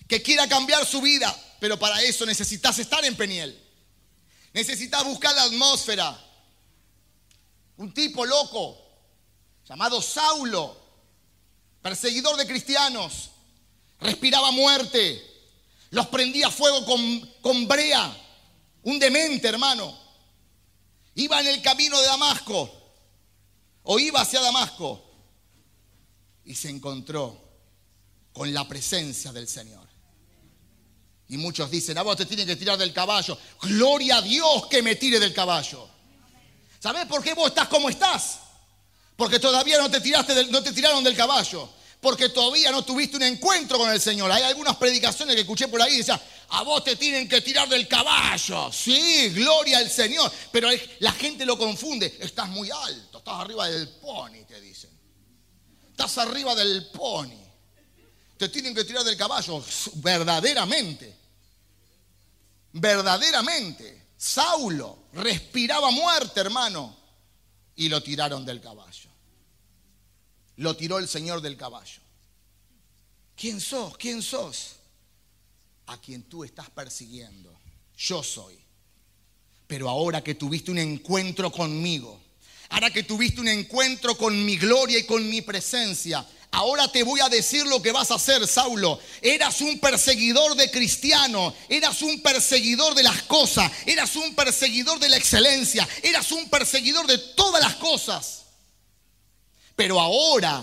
[0.09, 3.59] que quiera cambiar su vida, pero para eso necesitas estar en Peniel.
[4.53, 6.19] Necesitas buscar la atmósfera.
[7.77, 8.77] Un tipo loco
[9.69, 10.77] llamado Saulo,
[11.81, 13.31] perseguidor de cristianos,
[14.01, 15.27] respiraba muerte,
[15.91, 18.17] Los prendía fuego con, con brea.
[18.83, 20.10] Un demente, hermano.
[21.21, 22.71] Iba en el camino de Damasco.
[23.83, 25.05] O iba hacia Damasco.
[26.47, 27.39] Y se encontró
[28.33, 29.87] con la presencia del Señor.
[31.29, 33.37] Y muchos dicen, a vos te tienen que tirar del caballo.
[33.61, 35.87] Gloria a Dios que me tire del caballo.
[36.79, 38.39] ¿Sabés por qué vos estás como estás?
[39.15, 41.69] Porque todavía no te, tiraste no te tiraron del caballo.
[42.01, 44.31] Porque todavía no tuviste un encuentro con el Señor.
[44.33, 47.69] Hay algunas predicaciones que escuché por ahí y decía, a vos te tienen que tirar
[47.69, 48.73] del caballo.
[48.73, 50.33] Sí, gloria al Señor.
[50.51, 50.69] Pero
[51.01, 52.19] la gente lo confunde.
[52.21, 54.91] Estás muy alto, estás arriba del pony, te dicen.
[55.91, 57.39] Estás arriba del pony.
[58.39, 59.63] Te tienen que tirar del caballo.
[59.97, 61.21] Verdaderamente
[62.73, 66.97] verdaderamente, Saulo respiraba muerte, hermano,
[67.77, 69.10] y lo tiraron del caballo.
[70.61, 72.03] Lo tiró el Señor del caballo.
[73.35, 73.97] ¿Quién sos?
[73.97, 74.73] ¿Quién sos?
[75.87, 77.59] A quien tú estás persiguiendo.
[77.97, 78.59] Yo soy.
[79.67, 82.21] Pero ahora que tuviste un encuentro conmigo,
[82.69, 87.21] ahora que tuviste un encuentro con mi gloria y con mi presencia, Ahora te voy
[87.21, 88.99] a decir lo que vas a hacer, Saulo.
[89.23, 95.11] Eras un perseguidor de cristiano, eras un perseguidor de las cosas, eras un perseguidor de
[95.11, 98.41] la excelencia, eras un perseguidor de todas las cosas.
[99.81, 100.63] Pero ahora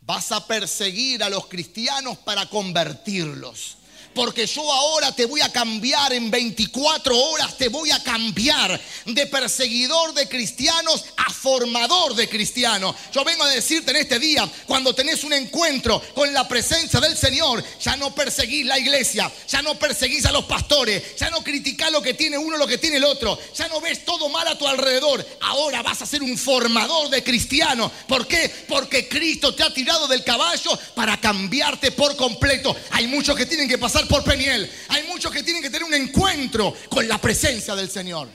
[0.00, 3.76] vas a perseguir a los cristianos para convertirlos
[4.16, 9.26] porque yo ahora te voy a cambiar en 24 horas, te voy a cambiar de
[9.26, 12.96] perseguidor de cristianos a formador de cristianos.
[13.12, 17.14] Yo vengo a decirte en este día, cuando tenés un encuentro con la presencia del
[17.14, 21.92] Señor, ya no perseguís la iglesia, ya no perseguís a los pastores, ya no criticás
[21.92, 24.56] lo que tiene uno, lo que tiene el otro, ya no ves todo mal a
[24.56, 25.24] tu alrededor.
[25.42, 27.92] Ahora vas a ser un formador de cristianos.
[28.08, 28.50] ¿Por qué?
[28.66, 32.74] Porque Cristo te ha tirado del caballo para cambiarte por completo.
[32.92, 34.70] Hay muchos que tienen que pasar por Peniel.
[34.88, 38.28] Hay muchos que tienen que tener un encuentro con la presencia del Señor.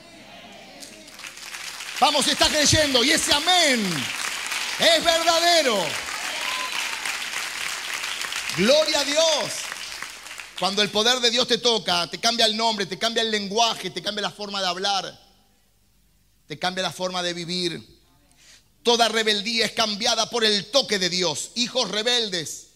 [2.00, 3.04] Vamos, está creyendo.
[3.04, 3.86] Y ese amén
[4.78, 5.78] es verdadero.
[8.56, 9.52] Gloria a Dios.
[10.58, 13.90] Cuando el poder de Dios te toca, te cambia el nombre, te cambia el lenguaje,
[13.90, 15.20] te cambia la forma de hablar,
[16.46, 18.00] te cambia la forma de vivir.
[18.82, 21.50] Toda rebeldía es cambiada por el toque de Dios.
[21.54, 22.68] Hijos rebeldes,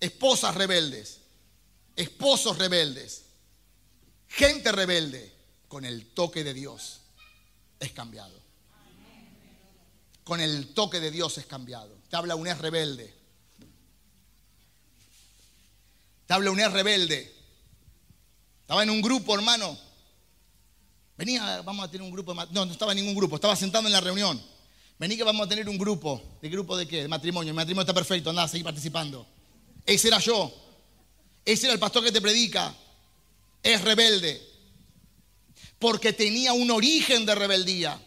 [0.00, 1.20] esposas rebeldes
[1.96, 3.24] esposos rebeldes,
[4.28, 5.34] gente rebelde,
[5.68, 7.00] con el toque de Dios
[7.80, 8.40] es cambiado.
[10.24, 11.96] Con el toque de Dios es cambiado.
[12.08, 13.14] Te habla un es rebelde.
[16.26, 17.32] Te habla un es rebelde.
[18.62, 19.78] Estaba en un grupo, hermano.
[21.16, 22.34] Venía, vamos a tener un grupo.
[22.34, 23.36] No, no estaba en ningún grupo.
[23.36, 24.42] Estaba sentado en la reunión.
[24.98, 26.38] Vení que vamos a tener un grupo.
[26.42, 27.02] ¿De grupo de qué?
[27.02, 27.50] De matrimonio.
[27.50, 28.30] El matrimonio está perfecto.
[28.30, 29.26] Anda, seguir participando.
[29.84, 30.52] Ese era yo.
[31.46, 32.74] Ese era el pastor que te predica.
[33.62, 34.42] Es rebelde.
[35.78, 37.98] Porque tenía un origen de rebeldía.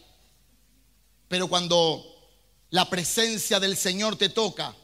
[1.26, 2.04] Pero cuando
[2.70, 4.74] la presencia del Señor te toca,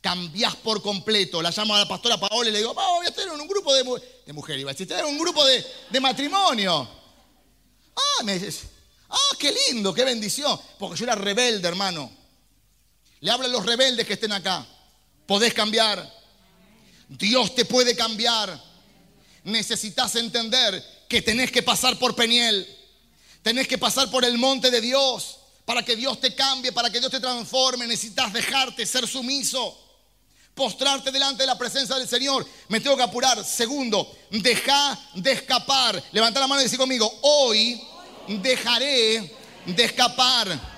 [0.00, 1.42] cambias por completo.
[1.42, 3.82] La llamo a la pastora Paola y le digo, voy a tener un grupo de,
[4.26, 4.60] de mujeres.
[4.60, 6.88] Iba a decir, tener un grupo de, de matrimonio.
[7.96, 8.40] Ah, me
[9.08, 10.58] ah, qué lindo, qué bendición.
[10.78, 12.10] Porque yo era rebelde, hermano.
[13.20, 14.66] Le hablo a los rebeldes que estén acá.
[15.26, 16.21] Podés cambiar.
[17.18, 18.60] Dios te puede cambiar.
[19.44, 22.66] Necesitas entender que tenés que pasar por Peniel.
[23.42, 27.00] Tenés que pasar por el monte de Dios para que Dios te cambie, para que
[27.00, 27.86] Dios te transforme.
[27.86, 29.78] Necesitas dejarte ser sumiso.
[30.54, 32.46] Postrarte delante de la presencia del Señor.
[32.68, 33.44] Me tengo que apurar.
[33.44, 36.02] Segundo, deja de escapar.
[36.12, 37.80] Levanta la mano y decir conmigo, hoy
[38.28, 39.34] dejaré
[39.66, 40.71] de escapar.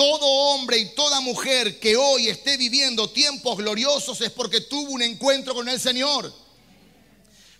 [0.00, 5.02] Todo hombre y toda mujer que hoy esté viviendo tiempos gloriosos es porque tuvo un
[5.02, 6.32] encuentro con el Señor.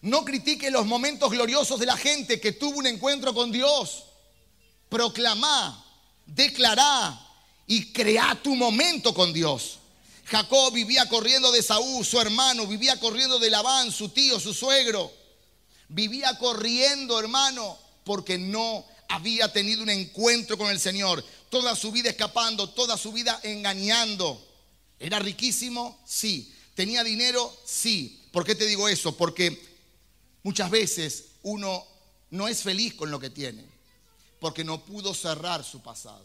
[0.01, 4.05] No critique los momentos gloriosos de la gente que tuvo un encuentro con Dios.
[4.89, 5.85] Proclamá,
[6.25, 7.21] declará
[7.67, 9.79] y crea tu momento con Dios.
[10.25, 15.13] Jacob vivía corriendo de Saúl, su hermano, vivía corriendo de Labán, su tío, su suegro.
[15.89, 22.09] Vivía corriendo, hermano, porque no había tenido un encuentro con el Señor toda su vida
[22.09, 24.43] escapando, toda su vida engañando.
[24.99, 26.01] ¿Era riquísimo?
[26.07, 26.55] Sí.
[26.75, 27.55] ¿Tenía dinero?
[27.67, 28.23] Sí.
[28.33, 29.17] ¿Por qué te digo eso?
[29.17, 29.61] Porque
[30.43, 31.85] muchas veces uno
[32.31, 33.65] no es feliz con lo que tiene,
[34.39, 36.25] porque no pudo cerrar su pasado.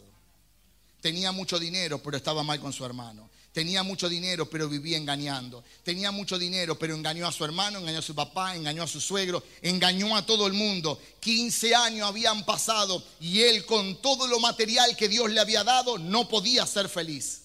[1.00, 3.28] Tenía mucho dinero, pero estaba mal con su hermano.
[3.56, 5.64] Tenía mucho dinero, pero vivía engañando.
[5.82, 9.00] Tenía mucho dinero, pero engañó a su hermano, engañó a su papá, engañó a su
[9.00, 11.00] suegro, engañó a todo el mundo.
[11.20, 15.96] 15 años habían pasado y él con todo lo material que Dios le había dado
[15.96, 17.44] no podía ser feliz.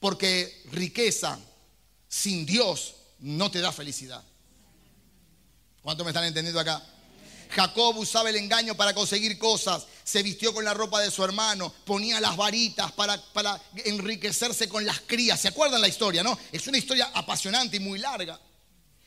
[0.00, 1.38] Porque riqueza
[2.08, 4.24] sin Dios no te da felicidad.
[5.82, 6.84] ¿Cuántos me están entendiendo acá?
[7.50, 11.72] Jacob usaba el engaño para conseguir cosas, se vistió con la ropa de su hermano,
[11.84, 15.38] ponía las varitas para, para enriquecerse con las crías.
[15.38, 16.36] ¿Se acuerdan la historia, no?
[16.50, 18.40] Es una historia apasionante y muy larga.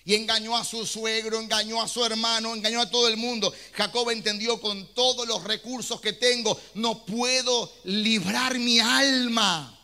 [0.06, 3.54] Y engañó a su suegro, engañó a su hermano, engañó a todo el mundo.
[3.74, 9.78] Jacob entendió con todos los recursos que tengo, no puedo librar mi alma.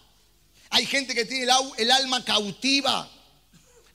[0.69, 3.11] Hay gente que tiene el alma cautiva.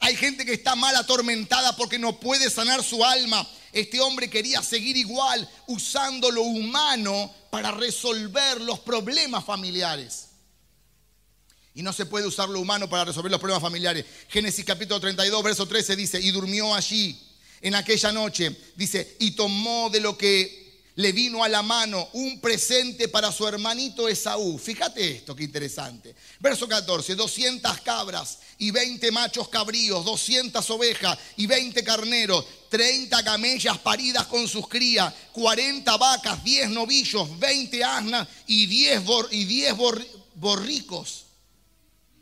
[0.05, 3.49] Hay gente que está mal atormentada porque no puede sanar su alma.
[3.73, 10.27] Este hombre quería seguir igual usando lo humano para resolver los problemas familiares.
[11.73, 14.05] Y no se puede usar lo humano para resolver los problemas familiares.
[14.29, 17.19] Génesis capítulo 32, verso 13 dice, y durmió allí
[17.63, 20.64] en aquella noche, dice, y tomó de lo que
[20.97, 24.59] le vino a la mano un presente para su hermanito Esaú.
[24.59, 26.15] Fíjate esto, qué interesante.
[26.41, 33.79] Verso 14, 200 cabras y 20 machos cabríos, 200 ovejas y 20 carneros, 30 camellas
[33.79, 39.75] paridas con sus crías, 40 vacas, 10 novillos, 20 asnas y 10, y 10
[40.35, 41.25] borricos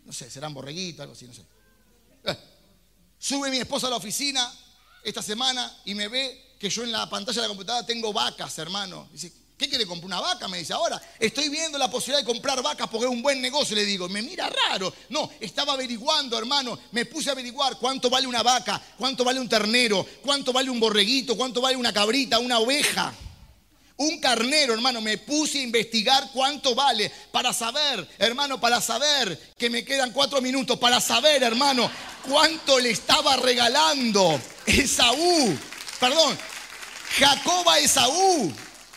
[0.04, 1.42] no sé, serán borreguitos, algo así, no sé.
[2.24, 2.36] Eh,
[3.18, 4.52] sube mi esposa a la oficina
[5.02, 8.56] esta semana y me ve que yo en la pantalla de la computadora tengo vacas,
[8.58, 9.08] hermano.
[9.12, 10.46] Dice, ¿qué quiere comprar una vaca?
[10.46, 13.74] Me dice, ahora estoy viendo la posibilidad de comprar vacas porque es un buen negocio.
[13.74, 14.94] Le digo, me mira raro.
[15.08, 16.78] No, estaba averiguando, hermano.
[16.92, 20.78] Me puse a averiguar cuánto vale una vaca, cuánto vale un ternero, cuánto vale un
[20.78, 23.12] borreguito, cuánto vale una cabrita, una oveja.
[23.96, 29.68] Un carnero, hermano, me puse a investigar cuánto vale para saber, hermano, para saber que
[29.68, 31.90] me quedan cuatro minutos, para saber, hermano,
[32.28, 35.58] cuánto le estaba regalando Esaú,
[36.00, 36.36] perdón,
[37.18, 38.52] Jacob a Esaú.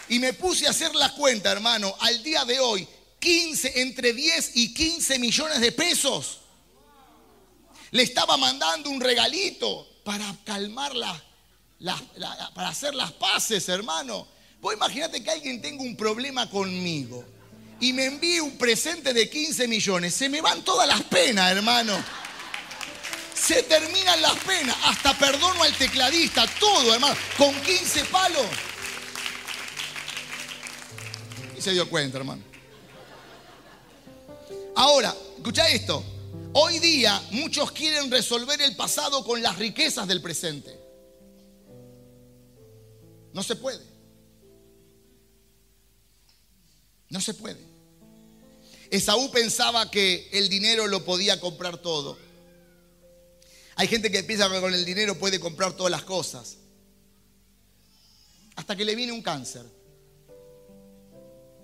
[0.08, 2.88] Y me puse a hacer la cuenta, hermano, al día de hoy,
[3.20, 6.42] 15, entre 10 y 15 millones de pesos.
[7.92, 10.94] Le estaba mandando un regalito para calmar
[12.54, 14.28] para hacer las paces, hermano.
[14.62, 17.26] Vos imagínate que alguien tenga un problema conmigo
[17.80, 20.14] y me envíe un presente de 15 millones.
[20.14, 21.94] Se me van todas las penas, hermano.
[23.36, 24.76] Se terminan las penas.
[24.84, 27.16] Hasta perdono al tecladista, todo, hermano.
[27.38, 28.46] Con 15 palos.
[31.58, 32.42] Y se dio cuenta, hermano.
[34.76, 36.04] Ahora, escucha esto.
[36.54, 40.80] Hoy día muchos quieren resolver el pasado con las riquezas del presente.
[43.34, 43.84] No se puede.
[47.10, 47.60] No se puede.
[48.90, 52.18] Esaú pensaba que el dinero lo podía comprar todo.
[53.76, 56.58] Hay gente que piensa que con el dinero puede comprar todas las cosas.
[58.56, 59.66] Hasta que le viene un cáncer.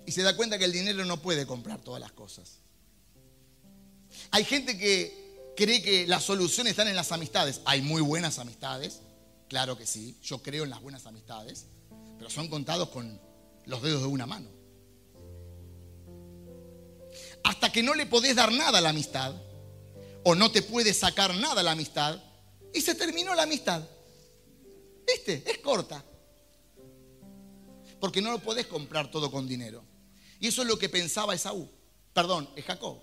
[0.04, 2.58] Y se da cuenta que el dinero no puede comprar todas las cosas.
[4.30, 7.60] Hay gente que cree que las soluciones están en las amistades.
[7.64, 9.00] Hay muy buenas amistades,
[9.48, 10.18] claro que sí.
[10.22, 11.66] Yo creo en las buenas amistades,
[12.18, 13.18] pero son contados con
[13.64, 14.62] los dedos de una mano
[17.44, 19.34] hasta que no le podés dar nada a la amistad,
[20.24, 22.20] o no te puedes sacar nada la amistad,
[22.74, 23.82] y se terminó la amistad.
[25.06, 25.42] ¿Viste?
[25.46, 26.02] Es corta.
[28.00, 29.84] Porque no lo podés comprar todo con dinero.
[30.40, 31.68] Y eso es lo que pensaba Esaú,
[32.12, 32.98] perdón, es Jacob,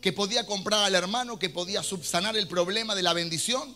[0.00, 3.74] que podía comprar al hermano, que podía subsanar el problema de la bendición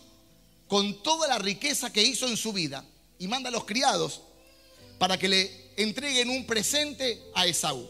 [0.67, 2.85] con toda la riqueza que hizo en su vida.
[3.17, 4.21] Y manda a los criados
[4.99, 7.89] para que le entreguen un presente a Esaú.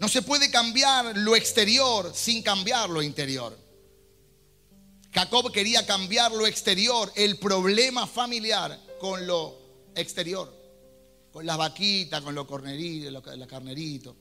[0.00, 3.56] No se puede cambiar lo exterior sin cambiar lo interior.
[5.18, 9.58] Jacob quería cambiar lo exterior, el problema familiar, con lo
[9.96, 10.54] exterior.
[11.32, 14.14] Con las vaquitas, con los corneritos, la carnerito.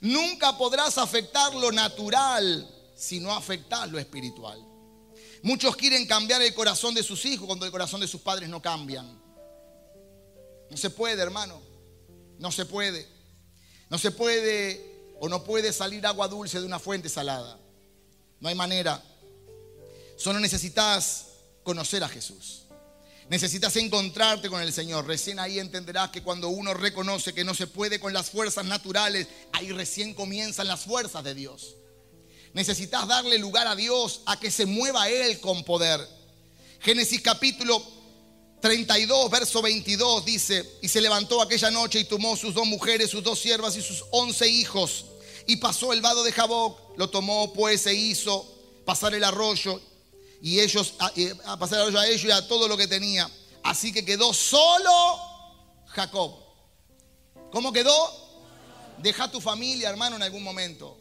[0.00, 4.60] Nunca podrás afectar lo natural si no afectas lo espiritual.
[5.44, 8.60] Muchos quieren cambiar el corazón de sus hijos cuando el corazón de sus padres no
[8.60, 9.06] cambian.
[10.68, 11.62] No se puede, hermano.
[12.40, 13.06] No se puede.
[13.88, 17.56] No se puede o no puede salir agua dulce de una fuente salada.
[18.40, 19.00] No hay manera.
[20.16, 21.26] Solo necesitas
[21.62, 22.62] conocer a Jesús.
[23.28, 25.06] Necesitas encontrarte con el Señor.
[25.06, 29.28] Recién ahí entenderás que cuando uno reconoce que no se puede con las fuerzas naturales,
[29.52, 31.76] ahí recién comienzan las fuerzas de Dios.
[32.52, 36.00] Necesitas darle lugar a Dios a que se mueva Él con poder.
[36.80, 37.82] Génesis capítulo
[38.60, 43.22] 32, verso 22 dice, y se levantó aquella noche y tomó sus dos mujeres, sus
[43.22, 45.06] dos siervas y sus once hijos,
[45.46, 48.46] y pasó el vado de Jaboc, lo tomó pues e hizo
[48.86, 49.80] pasar el arroyo,
[50.44, 53.30] y ellos, a, pasar a ellos y a todo lo que tenía.
[53.62, 54.90] Así que quedó solo
[55.86, 56.36] Jacob.
[57.50, 57.94] ¿Cómo quedó?
[58.98, 60.98] Deja tu familia, hermano, en algún momento.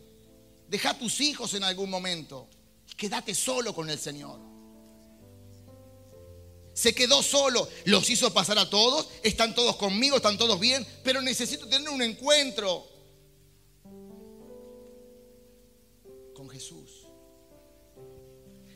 [0.70, 2.48] Deja tus hijos en algún momento.
[2.96, 4.40] Quédate solo con el Señor.
[6.74, 11.22] Se quedó solo, los hizo pasar a todos, están todos conmigo, están todos bien, pero
[11.22, 12.88] necesito tener un encuentro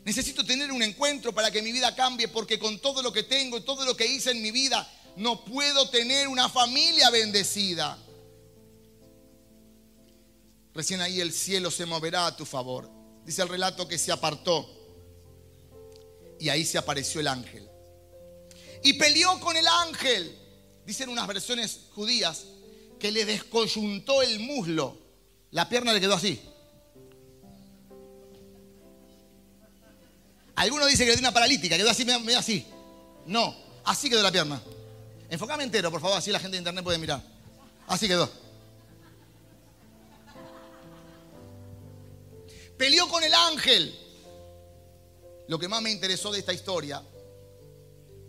[0.08, 3.58] Necesito tener un encuentro para que mi vida cambie, porque con todo lo que tengo
[3.58, 7.98] y todo lo que hice en mi vida, no puedo tener una familia bendecida.
[10.72, 12.90] Recién ahí el cielo se moverá a tu favor.
[13.26, 14.66] Dice el relato que se apartó
[16.40, 17.68] y ahí se apareció el ángel.
[18.82, 20.38] Y peleó con el ángel.
[20.86, 22.46] Dicen unas versiones judías
[22.98, 24.96] que le descoyuntó el muslo.
[25.50, 26.40] La pierna le quedó así.
[30.58, 32.66] Algunos dicen que dio una paralítica, quedó así, medio así.
[33.26, 33.54] No,
[33.84, 34.60] así quedó la pierna.
[35.30, 37.22] Enfocame entero, por favor, así la gente de internet puede mirar.
[37.86, 38.28] Así quedó.
[42.76, 43.96] Peleó con el ángel.
[45.46, 47.04] Lo que más me interesó de esta historia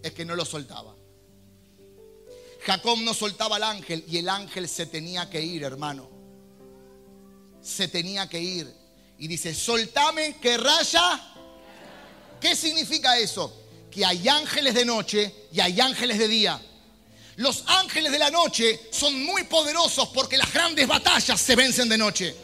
[0.04, 0.96] es que no lo soltaba.
[2.64, 6.08] Jacob no soltaba al ángel y el ángel se tenía que ir, hermano.
[7.60, 8.72] Se tenía que ir.
[9.18, 11.30] Y dice, soltame que raya
[12.40, 13.54] ¿Qué significa eso?
[13.92, 16.62] Que hay ángeles de noche y hay ángeles de día.
[17.38, 21.98] Los ángeles de la noche son muy poderosos porque las grandes batallas se vencen de
[21.98, 22.36] noche.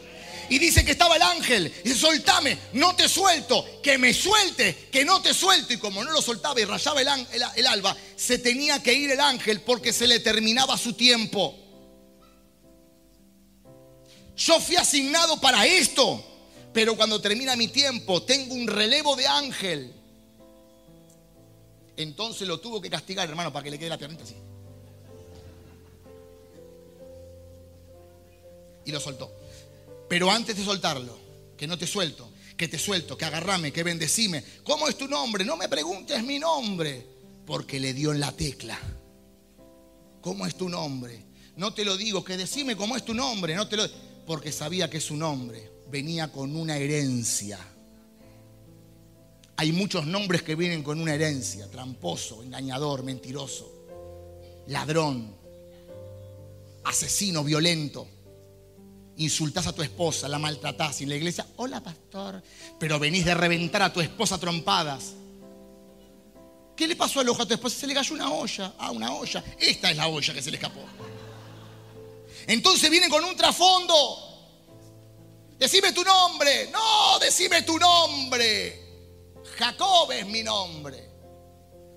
[0.48, 1.72] Y dice que estaba el ángel.
[1.84, 5.72] Y dice, soltame, no te suelto, que me suelte, que no te suelto.
[5.72, 7.08] Y como no lo soltaba y rayaba el,
[7.56, 11.54] el alba, se tenía que ir el ángel porque se le terminaba su tiempo.
[14.36, 16.24] Yo fui asignado para esto.
[16.76, 19.94] Pero cuando termina mi tiempo, tengo un relevo de ángel.
[21.96, 24.34] Entonces lo tuvo que castigar, hermano, para que le quede la piernita así.
[28.84, 29.32] Y lo soltó.
[30.06, 31.18] Pero antes de soltarlo,
[31.56, 34.44] que no te suelto, que te suelto, que agarrame, que bendecime.
[34.62, 35.46] ¿Cómo es tu nombre?
[35.46, 37.06] No me preguntes mi nombre,
[37.46, 38.78] porque le dio en la tecla.
[40.20, 41.24] ¿Cómo es tu nombre?
[41.56, 43.88] No te lo digo, que decime cómo es tu nombre, no te lo
[44.26, 47.58] porque sabía que es su nombre venía con una herencia.
[49.56, 51.70] Hay muchos nombres que vienen con una herencia.
[51.70, 53.72] Tramposo, engañador, mentiroso,
[54.66, 55.34] ladrón,
[56.84, 58.06] asesino, violento.
[59.18, 62.42] Insultás a tu esposa, la maltratás y en la iglesia, hola pastor,
[62.78, 65.14] pero venís de reventar a tu esposa trompadas.
[66.76, 67.80] ¿Qué le pasó al ojo a tu esposa?
[67.80, 68.74] Se le cayó una olla.
[68.78, 69.42] Ah, una olla.
[69.58, 70.82] Esta es la olla que se le escapó.
[72.46, 74.25] Entonces vienen con un trasfondo
[75.58, 76.68] Decime tu nombre.
[76.70, 78.82] No, decime tu nombre.
[79.58, 81.06] Jacob es mi nombre.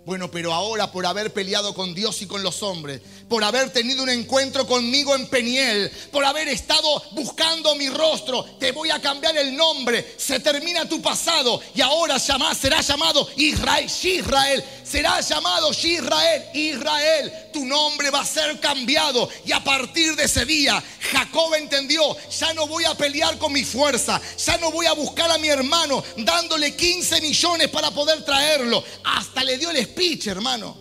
[0.06, 4.02] Bueno, pero ahora por haber peleado con Dios y con los hombres, por haber tenido
[4.02, 9.38] un encuentro conmigo en Peniel, por haber estado buscando mi rostro, te voy a cambiar
[9.38, 10.16] el nombre.
[10.18, 14.64] Se termina tu pasado y ahora será llamado Israel, Israel.
[14.84, 17.32] Será llamado Israel, Israel.
[17.54, 22.54] Tu nombre va a ser cambiado y a partir de ese día Jacob entendió, ya
[22.54, 26.04] no voy a pelear con mi fuerza, ya no voy a buscar a mi hermano
[26.18, 28.84] dándole 15 millones para poder traerlo.
[29.04, 30.76] Hasta le dio el speech, hermano,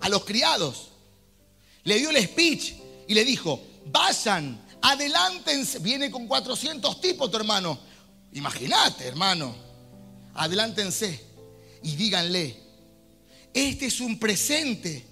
[0.00, 0.91] a los criados.
[1.84, 2.74] Le dio el speech
[3.08, 5.78] y le dijo, vayan, adelántense.
[5.78, 7.78] Viene con 400 tipos tu hermano.
[8.32, 9.54] Imagínate, hermano.
[10.34, 11.20] Adelántense
[11.82, 12.56] y díganle,
[13.52, 15.04] este es un presente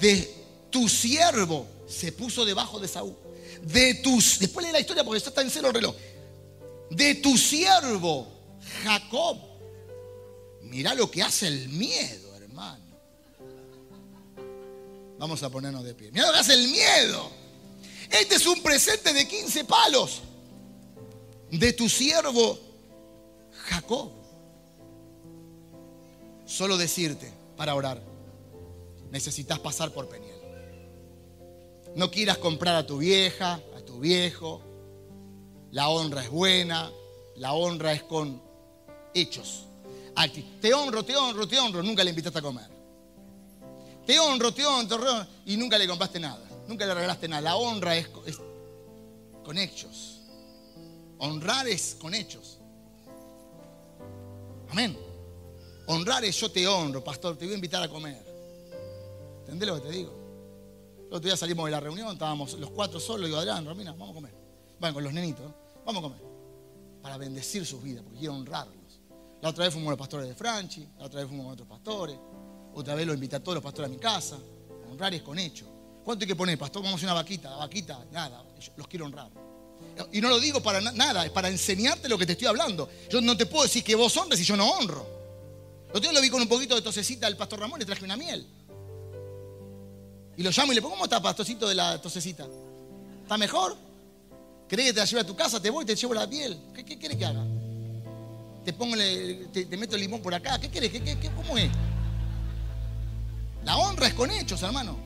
[0.00, 0.34] de
[0.70, 1.66] tu siervo.
[1.88, 3.16] Se puso debajo de Saúl.
[3.62, 5.94] De tus, después lee la historia porque está en cero el reloj.
[6.90, 8.26] De tu siervo,
[8.82, 9.50] Jacob
[10.70, 12.19] Mirá lo que hace el miedo,
[15.20, 16.10] Vamos a ponernos de pie.
[16.12, 17.30] Mirá lo hace el miedo.
[18.10, 20.22] Este es un presente de 15 palos
[21.50, 22.58] de tu siervo
[23.68, 24.12] Jacob.
[26.46, 28.00] Solo decirte para orar,
[29.10, 30.40] necesitas pasar por Peniel.
[31.94, 34.62] No quieras comprar a tu vieja, a tu viejo.
[35.70, 36.90] La honra es buena,
[37.36, 38.42] la honra es con
[39.12, 39.66] hechos.
[40.62, 41.82] Te honro, te honro, te honro.
[41.82, 42.69] Nunca le invitaste a comer.
[44.10, 45.26] Te honro, te honro, te honro.
[45.46, 46.42] Y nunca le compraste nada.
[46.66, 47.42] Nunca le regalaste nada.
[47.42, 48.08] La honra es,
[49.44, 50.22] con hechos.
[51.18, 52.58] Honrar es con hechos.
[54.68, 54.98] Amén.
[55.86, 57.36] Honrar es yo te honro, pastor.
[57.36, 58.20] Te voy a invitar a comer.
[59.42, 60.12] ¿Entendés lo que te digo?
[61.02, 63.26] El otro día salimos de la reunión, estábamos los cuatro solos.
[63.26, 64.34] Digo, Adrián, Romina, vamos a comer.
[64.80, 65.46] Van con los nenitos.
[65.86, 66.20] Vamos a comer.
[67.00, 68.80] Para bendecir sus vidas, porque quiero honrarlos.
[69.40, 72.18] La otra vez fuimos los pastores de Franchi, la otra vez fuimos con otros pastores,
[72.74, 74.38] otra vez lo invité a todos los pastores a mi casa.
[74.90, 75.66] Honrar es con hecho.
[76.04, 76.82] ¿Cuánto hay que poner, pastor?
[76.82, 78.44] Vamos a hacer una vaquita, la vaquita, nada,
[78.76, 79.30] los quiero honrar.
[80.12, 82.88] Y no lo digo para nada, es para enseñarte lo que te estoy hablando.
[83.10, 85.06] Yo no te puedo decir que vos honres si yo no honro.
[85.92, 88.16] Los días lo vi con un poquito de tosecita del pastor Ramón, le traje una
[88.16, 88.46] miel.
[90.36, 92.46] Y lo llamo y le pongo, ¿cómo está pastorcito de la tosecita?
[93.22, 93.76] ¿Está mejor?
[94.68, 95.60] ¿Querés que te la lleve a tu casa?
[95.60, 96.58] Te voy y te llevo la miel.
[96.74, 97.44] ¿Qué, qué querés que haga?
[98.64, 100.58] Te pongo, te, meto el limón por acá.
[100.58, 100.90] ¿Qué querés?
[100.92, 101.70] ¿Qué, qué, cómo es?
[103.64, 104.98] La honra es con hechos, hermano.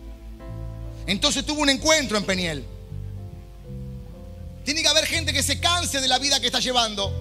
[1.06, 2.64] Entonces tuvo un encuentro en Peniel.
[4.64, 7.12] Tiene que haber gente que se canse de la vida que está llevando.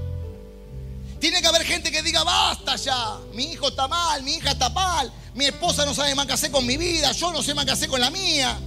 [1.20, 4.70] Tiene que haber gente que diga, basta ya, mi hijo está mal, mi hija está
[4.70, 7.66] mal, mi esposa no sabe más qué hacer con mi vida, yo no sé más
[7.66, 8.58] qué hacer con la mía.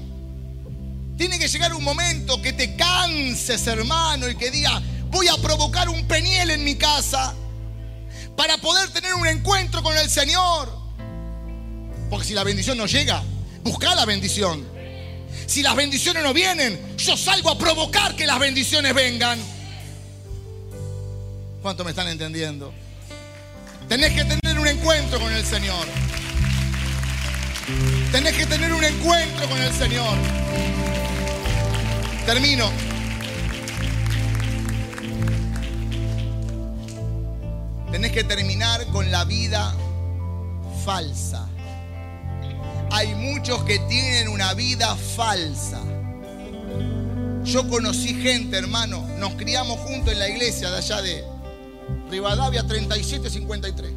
[1.17, 5.89] Tiene que llegar un momento que te canses, hermano, y que diga, voy a provocar
[5.89, 7.35] un peniel en mi casa
[8.37, 10.76] para poder tener un encuentro con el Señor.
[12.11, 13.23] Porque si la bendición no llega,
[13.63, 14.65] busca la bendición.
[15.47, 19.39] Si las bendiciones no vienen, yo salgo a provocar que las bendiciones vengan.
[21.63, 22.73] ¿Cuánto me están entendiendo?
[23.89, 25.87] Tenés que tener un encuentro con el Señor.
[28.13, 30.17] Tenés que tener un encuentro con el Señor.
[32.25, 32.71] Termino.
[37.91, 39.75] Tenés que terminar con la vida
[40.85, 41.49] falsa
[42.91, 45.81] hay muchos que tienen una vida falsa.
[47.45, 51.25] Yo conocí gente, hermano, nos criamos juntos en la iglesia de allá de
[52.11, 53.93] Rivadavia 3753.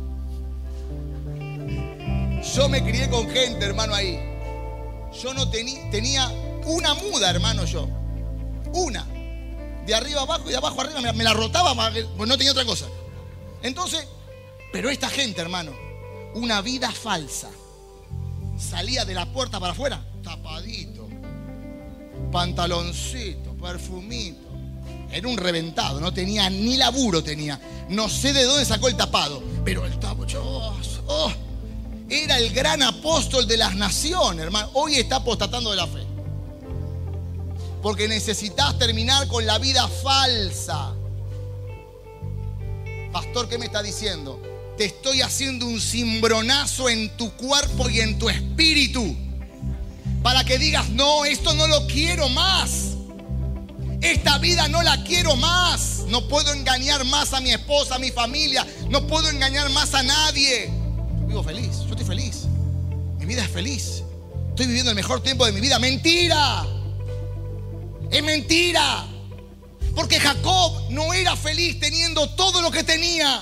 [2.55, 4.19] Yo me crié con gente, hermano, ahí.
[5.21, 6.31] Yo no tenía,
[6.65, 7.87] una muda, hermano, yo.
[8.73, 9.05] Una.
[9.85, 12.65] De arriba abajo y de abajo arriba me, me la rotaba, pues no tenía otra
[12.65, 12.85] cosa.
[13.63, 14.07] Entonces,
[14.71, 15.71] pero esta gente, hermano,
[16.35, 17.49] una vida falsa
[18.59, 21.07] salía de la puerta para afuera, tapadito,
[22.31, 24.47] pantaloncito, perfumito.
[25.11, 27.59] Era un reventado, no tenía ni laburo tenía.
[27.89, 30.27] No sé de dónde sacó el tapado, pero el tapado,
[31.07, 31.31] oh,
[32.09, 34.69] era el gran apóstol de las naciones, hermano.
[34.73, 36.03] Hoy está apostatando de la fe.
[37.81, 40.93] Porque necesitas terminar con la vida falsa.
[43.11, 44.39] Pastor, ¿qué me está diciendo?
[44.79, 49.13] Te estoy haciendo un cimbronazo en tu cuerpo y en tu espíritu.
[50.23, 52.93] Para que digas, no, esto no lo quiero más.
[53.99, 56.05] Esta vida no la quiero más.
[56.07, 58.65] No puedo engañar más a mi esposa, a mi familia.
[58.89, 60.71] No puedo engañar más a nadie.
[61.19, 62.45] Yo vivo feliz, yo estoy feliz.
[63.17, 64.01] Mi vida es feliz.
[64.51, 65.77] Estoy viviendo el mejor tiempo de mi vida.
[65.77, 66.65] Mentira.
[68.09, 69.05] Es mentira.
[69.93, 73.41] Porque Jacob no era feliz teniendo todo lo que tenía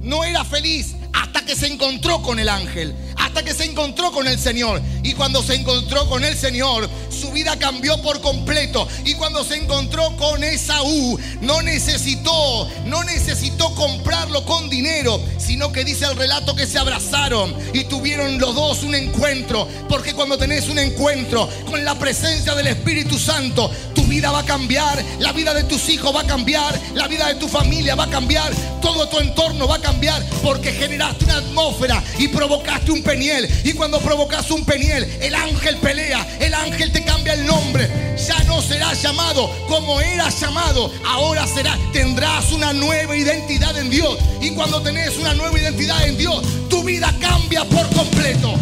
[0.00, 4.26] no era feliz hasta que se encontró con el ángel, hasta que se encontró con
[4.26, 4.80] el Señor.
[5.02, 8.88] Y cuando se encontró con el Señor, su vida cambió por completo.
[9.04, 15.84] Y cuando se encontró con Esaú, no necesitó, no necesitó comprarlo con dinero, sino que
[15.84, 19.68] dice el relato que se abrazaron y tuvieron los dos un encuentro.
[19.88, 24.44] Porque cuando tenés un encuentro con la presencia del Espíritu Santo, tu vida va a
[24.44, 28.04] cambiar, la vida de tus hijos va a cambiar, la vida de tu familia va
[28.04, 33.02] a cambiar, todo tu entorno va a cambiar porque generaste una atmósfera y provocaste un
[33.10, 33.48] peniel.
[33.64, 37.88] Y cuando provocas un peniel, el ángel pelea, el ángel te cambia el nombre.
[38.16, 44.16] Ya no será llamado como era llamado, ahora será, tendrás una nueva identidad en Dios.
[44.40, 48.54] Y cuando tenés una nueva identidad en Dios, tu vida cambia por completo.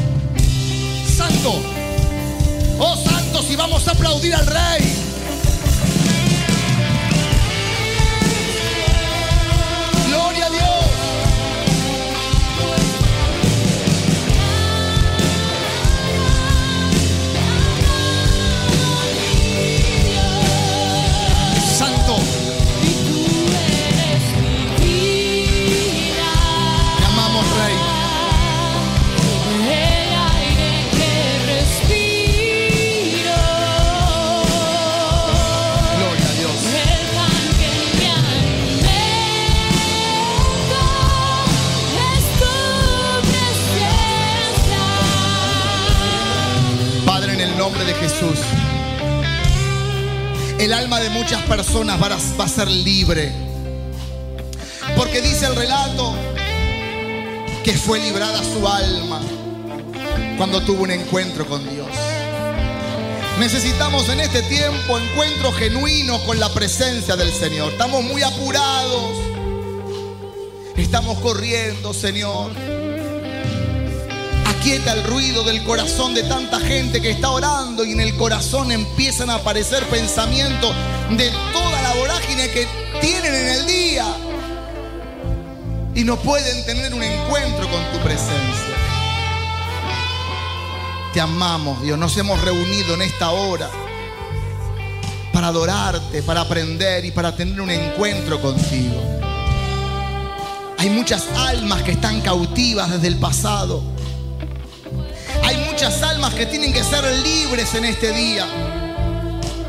[1.14, 1.60] Santo,
[2.78, 5.07] oh santo, si vamos a aplaudir al rey.
[47.76, 48.38] Jesús.
[50.58, 53.32] El alma de muchas personas va a, ser libre.
[54.96, 56.14] Porque dice el relato
[57.62, 59.20] que fue librada su alma
[60.36, 61.88] cuando tuvo un encuentro con Dios.
[63.38, 67.72] Necesitamos en este tiempo encuentros genuinos con la presencia del Señor.
[67.72, 69.12] Estamos muy apurados.
[70.76, 72.77] Estamos corriendo, Señor
[74.68, 78.70] quieta el ruido del corazón de tanta gente que está orando y en el corazón
[78.70, 80.76] empiezan a aparecer pensamientos
[81.08, 82.66] de toda la vorágine que
[83.00, 84.04] tienen en el día.
[85.94, 88.76] y no pueden tener un encuentro con tu presencia.
[91.14, 91.98] Te amamos, Dios.
[91.98, 93.70] Nos hemos reunido en esta hora
[95.32, 99.00] para adorarte, para aprender y para tener un encuentro contigo.
[100.76, 103.96] Hay muchas almas que están cautivas desde el pasado.
[105.80, 108.44] Muchas almas que tienen que ser libres en este día.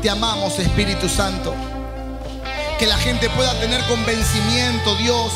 [0.02, 1.54] Te amamos, Espíritu Santo.
[2.80, 5.32] Que la gente pueda tener convencimiento, Dios,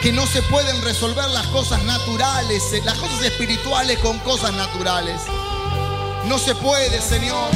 [0.00, 5.20] que no se pueden resolver las cosas naturales, eh, las cosas espirituales con cosas naturales.
[6.24, 7.50] No se puede, Señor.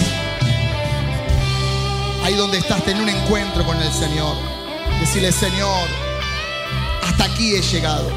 [2.22, 4.36] Ahí donde estás, tener un encuentro con el Señor.
[5.00, 5.88] Decirle, Señor,
[7.03, 8.11] hasta aquí he llegado.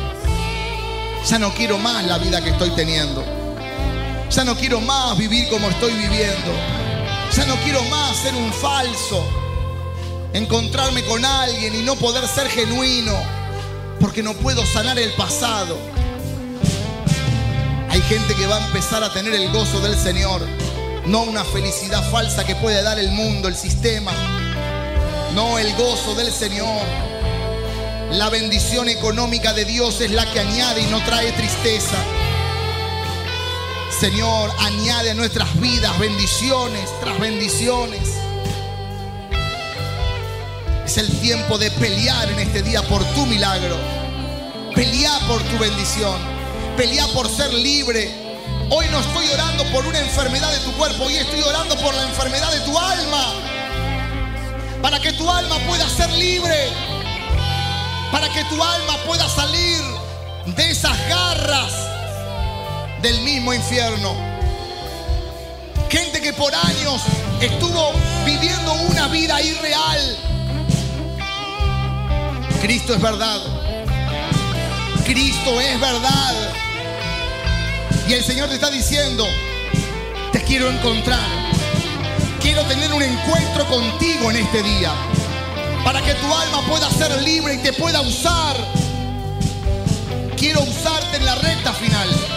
[1.25, 3.34] Ya no quiero más la vida que estoy teniendo.
[4.35, 6.51] Ya no quiero más vivir como estoy viviendo.
[7.37, 9.25] Ya no quiero más ser un falso.
[10.33, 13.13] Encontrarme con alguien y no poder ser genuino
[14.01, 15.77] porque no puedo sanar el pasado.
[17.89, 20.45] Hay gente que va a empezar a tener el gozo del Señor,
[21.05, 24.11] no una felicidad falsa que puede dar el mundo, el sistema.
[25.33, 26.83] No el gozo del Señor.
[28.11, 31.95] La bendición económica de Dios es la que añade y no trae tristeza.
[33.99, 38.01] Señor, añade a nuestras vidas bendiciones tras bendiciones.
[40.85, 43.77] Es el tiempo de pelear en este día por tu milagro.
[44.75, 46.19] Pelear por tu bendición.
[46.75, 48.13] Pelear por ser libre.
[48.69, 52.03] Hoy no estoy orando por una enfermedad de tu cuerpo, hoy estoy orando por la
[52.03, 53.33] enfermedad de tu alma.
[54.81, 56.67] Para que tu alma pueda ser libre.
[58.11, 59.81] Para que tu alma pueda salir
[60.47, 61.84] de esas garras
[63.05, 64.15] del mismo infierno.
[65.89, 67.03] Gente que por años
[67.39, 67.91] estuvo
[68.25, 70.17] viviendo una vida irreal
[72.63, 73.41] Cristo es verdad.
[75.05, 76.33] Cristo es verdad.
[78.09, 79.27] Y el Señor te está diciendo,
[80.31, 81.19] te quiero encontrar.
[82.41, 84.91] Quiero tener un encuentro contigo en este día.
[85.83, 88.57] Para que tu alma pueda ser libre y te pueda usar.
[90.35, 92.34] Quiero usarte en la recta final.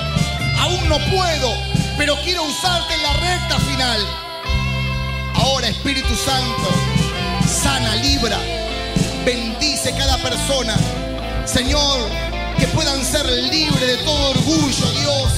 [0.58, 1.54] Aún no puedo,
[1.96, 4.06] pero quiero usarte en la recta final.
[5.34, 6.68] Ahora Espíritu Santo,
[7.46, 8.38] sana, libra
[9.28, 10.74] bendice cada persona.
[11.44, 12.00] Señor,
[12.58, 15.32] que puedan ser libres de todo orgullo, Dios,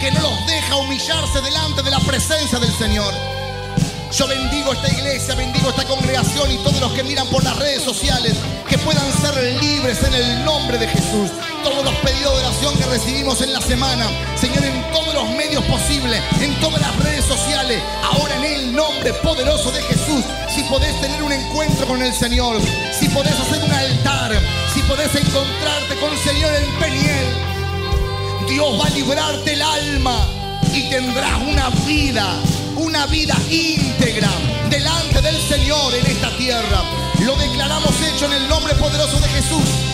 [0.00, 3.14] que no los deja humillarse delante de la presencia del Señor.
[4.10, 7.82] Yo bendigo esta iglesia, bendigo esta congregación y todos los que miran por las redes
[7.84, 8.34] sociales,
[8.68, 11.30] que puedan ser libres en el nombre de Jesús.
[11.62, 14.06] Todos los pedidos de oración que recibimos en la semana,
[14.36, 19.12] Señor, en todos los medios posibles, en todas las redes sociales, ahora en el nombre
[19.14, 22.60] poderoso de Jesús, si podés tener un encuentro con el Señor,
[22.98, 24.32] si podés hacer un altar,
[24.74, 27.26] si podés encontrarte con el Señor en Peniel,
[28.48, 30.26] Dios va a librarte el alma
[30.72, 32.36] y tendrás una vida
[32.76, 34.28] una vida íntegra
[34.70, 37.01] delante del Señor en esta tierra.
[37.24, 39.91] Lo declaramos hecho en el nombre poderoso de Jesús.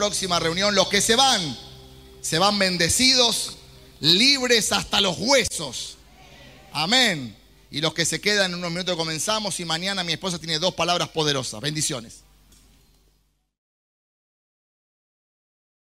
[0.00, 0.74] Próxima reunión.
[0.74, 1.58] Los que se van,
[2.22, 3.58] se van bendecidos,
[4.00, 5.98] libres hasta los huesos.
[6.72, 7.36] Amén.
[7.70, 10.72] Y los que se quedan en unos minutos comenzamos y mañana mi esposa tiene dos
[10.72, 11.60] palabras poderosas.
[11.60, 12.22] Bendiciones.